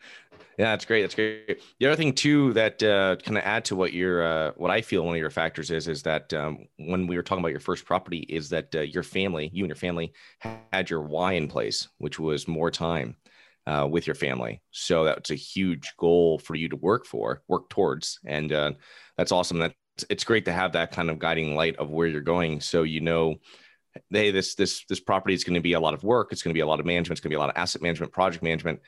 that's 0.56 0.84
great. 0.84 1.02
That's 1.02 1.14
great. 1.14 1.60
The 1.78 1.86
other 1.86 1.96
thing 1.96 2.12
too 2.12 2.52
that 2.54 2.82
uh, 2.82 3.16
kind 3.16 3.38
of 3.38 3.44
add 3.44 3.64
to 3.66 3.76
what 3.76 3.92
your 3.92 4.22
uh, 4.22 4.52
what 4.56 4.70
I 4.70 4.80
feel 4.80 5.04
one 5.04 5.14
of 5.14 5.20
your 5.20 5.30
factors 5.30 5.70
is 5.70 5.88
is 5.88 6.02
that 6.02 6.32
um, 6.34 6.66
when 6.78 7.06
we 7.06 7.16
were 7.16 7.22
talking 7.22 7.42
about 7.42 7.50
your 7.50 7.60
first 7.60 7.84
property 7.84 8.20
is 8.28 8.48
that 8.50 8.74
uh, 8.74 8.80
your 8.80 9.02
family, 9.02 9.50
you 9.52 9.64
and 9.64 9.70
your 9.70 9.76
family, 9.76 10.12
had 10.38 10.90
your 10.90 11.02
why 11.02 11.32
in 11.34 11.48
place, 11.48 11.88
which 11.98 12.18
was 12.18 12.48
more 12.48 12.70
time 12.70 13.16
uh, 13.66 13.86
with 13.90 14.06
your 14.06 14.14
family. 14.14 14.60
So 14.70 15.04
that's 15.04 15.30
a 15.30 15.36
huge 15.36 15.92
goal 15.98 16.38
for 16.38 16.54
you 16.54 16.68
to 16.68 16.76
work 16.76 17.06
for, 17.06 17.42
work 17.48 17.68
towards, 17.68 18.18
and 18.24 18.52
uh, 18.52 18.72
that's 19.16 19.32
awesome. 19.32 19.58
That 19.58 19.74
it's 20.08 20.24
great 20.24 20.46
to 20.46 20.52
have 20.52 20.72
that 20.72 20.92
kind 20.92 21.10
of 21.10 21.18
guiding 21.18 21.54
light 21.54 21.76
of 21.76 21.90
where 21.90 22.06
you're 22.06 22.20
going, 22.20 22.60
so 22.60 22.82
you 22.82 23.00
know 23.00 23.36
hey, 24.10 24.30
this 24.30 24.54
this 24.54 24.84
this 24.88 25.00
property 25.00 25.34
is 25.34 25.44
going 25.44 25.54
to 25.54 25.60
be 25.60 25.74
a 25.74 25.80
lot 25.80 25.94
of 25.94 26.04
work. 26.04 26.32
It's 26.32 26.42
going 26.42 26.52
to 26.52 26.58
be 26.58 26.60
a 26.60 26.66
lot 26.66 26.80
of 26.80 26.86
management. 26.86 27.18
It's 27.18 27.20
going 27.20 27.30
to 27.30 27.36
be 27.36 27.38
a 27.38 27.40
lot 27.40 27.50
of 27.50 27.56
asset 27.56 27.82
management, 27.82 28.12
project 28.12 28.42
management. 28.42 28.80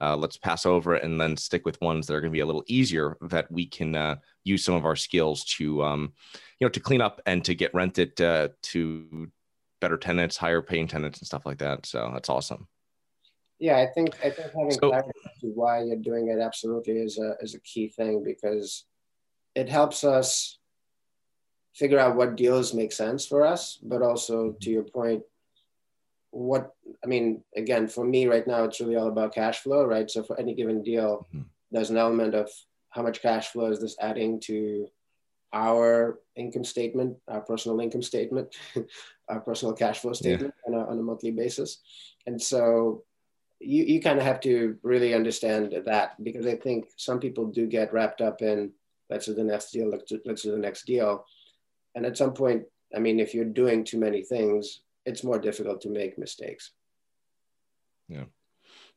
Uh, 0.00 0.16
let's 0.16 0.36
pass 0.36 0.64
over 0.64 0.94
and 0.94 1.20
then 1.20 1.36
stick 1.36 1.64
with 1.64 1.80
ones 1.80 2.06
that 2.06 2.14
are 2.14 2.20
going 2.20 2.30
to 2.30 2.36
be 2.36 2.40
a 2.40 2.46
little 2.46 2.64
easier 2.68 3.16
that 3.20 3.50
we 3.50 3.66
can 3.66 3.96
uh, 3.96 4.16
use 4.44 4.64
some 4.64 4.76
of 4.76 4.84
our 4.84 4.94
skills 4.94 5.44
to 5.44 5.82
um, 5.82 6.12
you 6.60 6.64
know 6.64 6.68
to 6.68 6.80
clean 6.80 7.00
up 7.00 7.20
and 7.26 7.44
to 7.44 7.54
get 7.54 7.74
rented 7.74 8.20
uh, 8.20 8.48
to 8.62 9.30
better 9.80 9.96
tenants, 9.96 10.36
higher 10.36 10.62
paying 10.62 10.86
tenants, 10.86 11.18
and 11.18 11.26
stuff 11.26 11.46
like 11.46 11.58
that. 11.58 11.86
So 11.86 12.10
that's 12.12 12.28
awesome. 12.28 12.68
Yeah, 13.58 13.78
I 13.78 13.86
think 13.86 14.14
I 14.24 14.30
think 14.30 14.52
having 14.56 14.70
so, 14.70 14.90
clarity 14.90 15.10
to 15.40 15.46
why 15.48 15.82
you're 15.82 15.96
doing 15.96 16.28
it 16.28 16.38
absolutely 16.38 16.98
is 16.98 17.18
a 17.18 17.34
is 17.40 17.54
a 17.54 17.60
key 17.60 17.88
thing 17.88 18.22
because 18.24 18.84
it 19.54 19.68
helps 19.68 20.04
us 20.04 20.58
figure 21.74 21.98
out 21.98 22.16
what 22.16 22.36
deals 22.36 22.74
make 22.74 22.92
sense 22.92 23.26
for 23.26 23.46
us, 23.46 23.78
but 23.82 24.02
also 24.02 24.54
to 24.60 24.70
your 24.70 24.82
point, 24.82 25.22
what 26.30 26.72
I 27.04 27.06
mean, 27.06 27.42
again, 27.56 27.88
for 27.88 28.04
me 28.04 28.26
right 28.26 28.46
now, 28.46 28.64
it's 28.64 28.80
really 28.80 28.96
all 28.96 29.08
about 29.08 29.34
cash 29.34 29.60
flow, 29.60 29.84
right? 29.84 30.10
So 30.10 30.22
for 30.22 30.38
any 30.38 30.54
given 30.54 30.82
deal, 30.82 31.26
mm-hmm. 31.34 31.46
there's 31.70 31.90
an 31.90 31.96
element 31.96 32.34
of 32.34 32.50
how 32.90 33.02
much 33.02 33.22
cash 33.22 33.48
flow 33.48 33.70
is 33.70 33.80
this 33.80 33.96
adding 34.00 34.40
to 34.40 34.88
our 35.52 36.18
income 36.36 36.64
statement, 36.64 37.16
our 37.28 37.40
personal 37.40 37.80
income 37.80 38.02
statement, 38.02 38.54
our 39.28 39.40
personal 39.40 39.74
cash 39.74 40.00
flow 40.00 40.12
statement 40.12 40.54
yeah. 40.68 40.74
on, 40.74 40.80
a, 40.80 40.90
on 40.90 40.98
a 40.98 41.02
monthly 41.02 41.30
basis. 41.30 41.80
And 42.26 42.40
so 42.40 43.04
you, 43.60 43.84
you 43.84 44.00
kind 44.00 44.18
of 44.18 44.24
have 44.24 44.40
to 44.40 44.76
really 44.82 45.14
understand 45.14 45.74
that 45.84 46.22
because 46.22 46.46
I 46.46 46.56
think 46.56 46.88
some 46.96 47.18
people 47.18 47.46
do 47.46 47.66
get 47.66 47.92
wrapped 47.92 48.20
up 48.20 48.42
in 48.42 48.72
let's 49.10 49.26
do 49.26 49.34
the 49.34 49.44
next 49.44 49.70
deal, 49.70 49.90
let's 49.90 50.04
do, 50.04 50.20
let's 50.24 50.42
do 50.42 50.52
the 50.52 50.58
next 50.58 50.84
deal 50.86 51.24
And 51.94 52.06
at 52.06 52.16
some 52.16 52.32
point, 52.34 52.64
I 52.94 52.98
mean, 52.98 53.20
if 53.20 53.34
you're 53.34 53.44
doing 53.44 53.84
too 53.84 53.98
many 53.98 54.22
things, 54.22 54.80
it's 55.04 55.24
more 55.24 55.38
difficult 55.38 55.80
to 55.82 55.88
make 55.88 56.18
mistakes. 56.18 56.72
Yeah. 58.08 58.24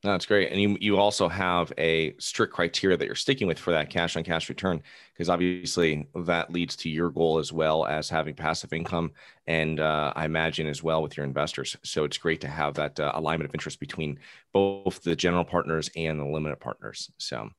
No, 0.04 0.14
that's 0.14 0.26
great. 0.26 0.52
And 0.52 0.60
you, 0.60 0.78
you 0.82 0.98
also 0.98 1.30
have 1.30 1.72
a 1.78 2.16
strict 2.18 2.52
criteria 2.52 2.98
that 2.98 3.06
you're 3.06 3.14
sticking 3.14 3.46
with 3.46 3.60
for 3.60 3.72
that 3.72 3.92
cash 3.92 4.18
on 4.18 4.24
cash 4.24 4.50
return, 4.50 4.82
because 5.14 5.30
obviously 5.30 6.08
that 6.16 6.52
leads 6.52 6.76
to 6.78 6.90
your 6.90 7.12
goal 7.12 7.38
as 7.38 7.54
well 7.54 7.86
as 7.86 8.10
having 8.10 8.34
passive 8.34 8.74
income. 8.74 9.12
And 9.46 9.80
uh, 9.80 10.12
I 10.16 10.26
imagine 10.26 10.66
as 10.66 10.82
well 10.82 11.04
with 11.04 11.18
your 11.18 11.26
investors. 11.28 11.78
So 11.84 12.04
it's 12.04 12.18
great 12.18 12.42
to 12.42 12.48
have 12.48 12.74
that 12.74 13.00
uh, 13.00 13.12
alignment 13.14 13.48
of 13.48 13.54
interest 13.54 13.80
between 13.80 14.18
both 14.52 15.04
the 15.04 15.16
general 15.16 15.46
partners 15.46 15.92
and 15.96 16.20
the 16.20 16.26
limited 16.26 16.60
partners. 16.60 17.12
So, 17.20 17.52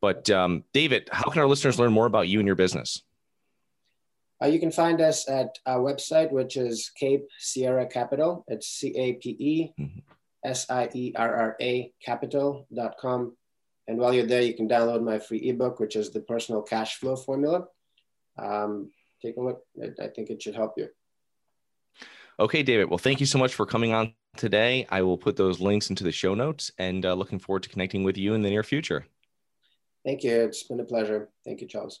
but 0.00 0.30
um, 0.30 0.64
David, 0.72 1.10
how 1.12 1.28
can 1.28 1.42
our 1.42 1.48
listeners 1.48 1.78
learn 1.78 1.92
more 1.92 2.06
about 2.06 2.28
you 2.28 2.38
and 2.40 2.46
your 2.46 2.56
business? 2.56 3.02
Uh, 4.42 4.46
you 4.46 4.58
can 4.58 4.72
find 4.72 5.02
us 5.02 5.28
at 5.28 5.58
our 5.66 5.80
website, 5.80 6.32
which 6.32 6.56
is 6.56 6.90
Cape 6.96 7.26
Sierra 7.38 7.86
Capital. 7.86 8.42
It's 8.48 8.68
C 8.68 8.94
A 8.96 9.12
P 9.14 9.36
E 9.38 9.84
mm-hmm. 10.44 10.50
S 10.50 10.70
I 10.70 10.88
E 10.92 11.12
R 11.16 11.34
R 11.34 11.56
A 11.60 11.92
capital.com. 12.04 13.36
And 13.86 13.98
while 13.98 14.14
you're 14.14 14.26
there, 14.26 14.42
you 14.42 14.54
can 14.54 14.68
download 14.68 15.02
my 15.02 15.18
free 15.18 15.40
ebook, 15.48 15.78
which 15.78 15.96
is 15.96 16.10
the 16.10 16.20
personal 16.20 16.62
cash 16.62 16.96
flow 16.96 17.16
formula. 17.16 17.66
Um, 18.38 18.90
take 19.20 19.36
a 19.36 19.40
look. 19.40 19.62
I, 19.80 20.04
I 20.04 20.08
think 20.08 20.30
it 20.30 20.42
should 20.42 20.54
help 20.54 20.74
you. 20.76 20.88
Okay, 22.38 22.62
David. 22.62 22.88
Well, 22.88 22.98
thank 22.98 23.20
you 23.20 23.26
so 23.26 23.38
much 23.38 23.54
for 23.54 23.66
coming 23.66 23.92
on 23.92 24.14
today. 24.36 24.86
I 24.90 25.02
will 25.02 25.18
put 25.18 25.36
those 25.36 25.60
links 25.60 25.90
into 25.90 26.02
the 26.02 26.12
show 26.12 26.34
notes 26.34 26.72
and 26.78 27.04
uh, 27.04 27.14
looking 27.14 27.38
forward 27.38 27.62
to 27.64 27.68
connecting 27.68 28.02
with 28.02 28.16
you 28.16 28.34
in 28.34 28.42
the 28.42 28.50
near 28.50 28.62
future. 28.64 29.06
Thank 30.04 30.24
you. 30.24 30.32
It's 30.32 30.64
been 30.64 30.80
a 30.80 30.84
pleasure. 30.84 31.28
Thank 31.44 31.60
you, 31.60 31.68
Charles. 31.68 32.00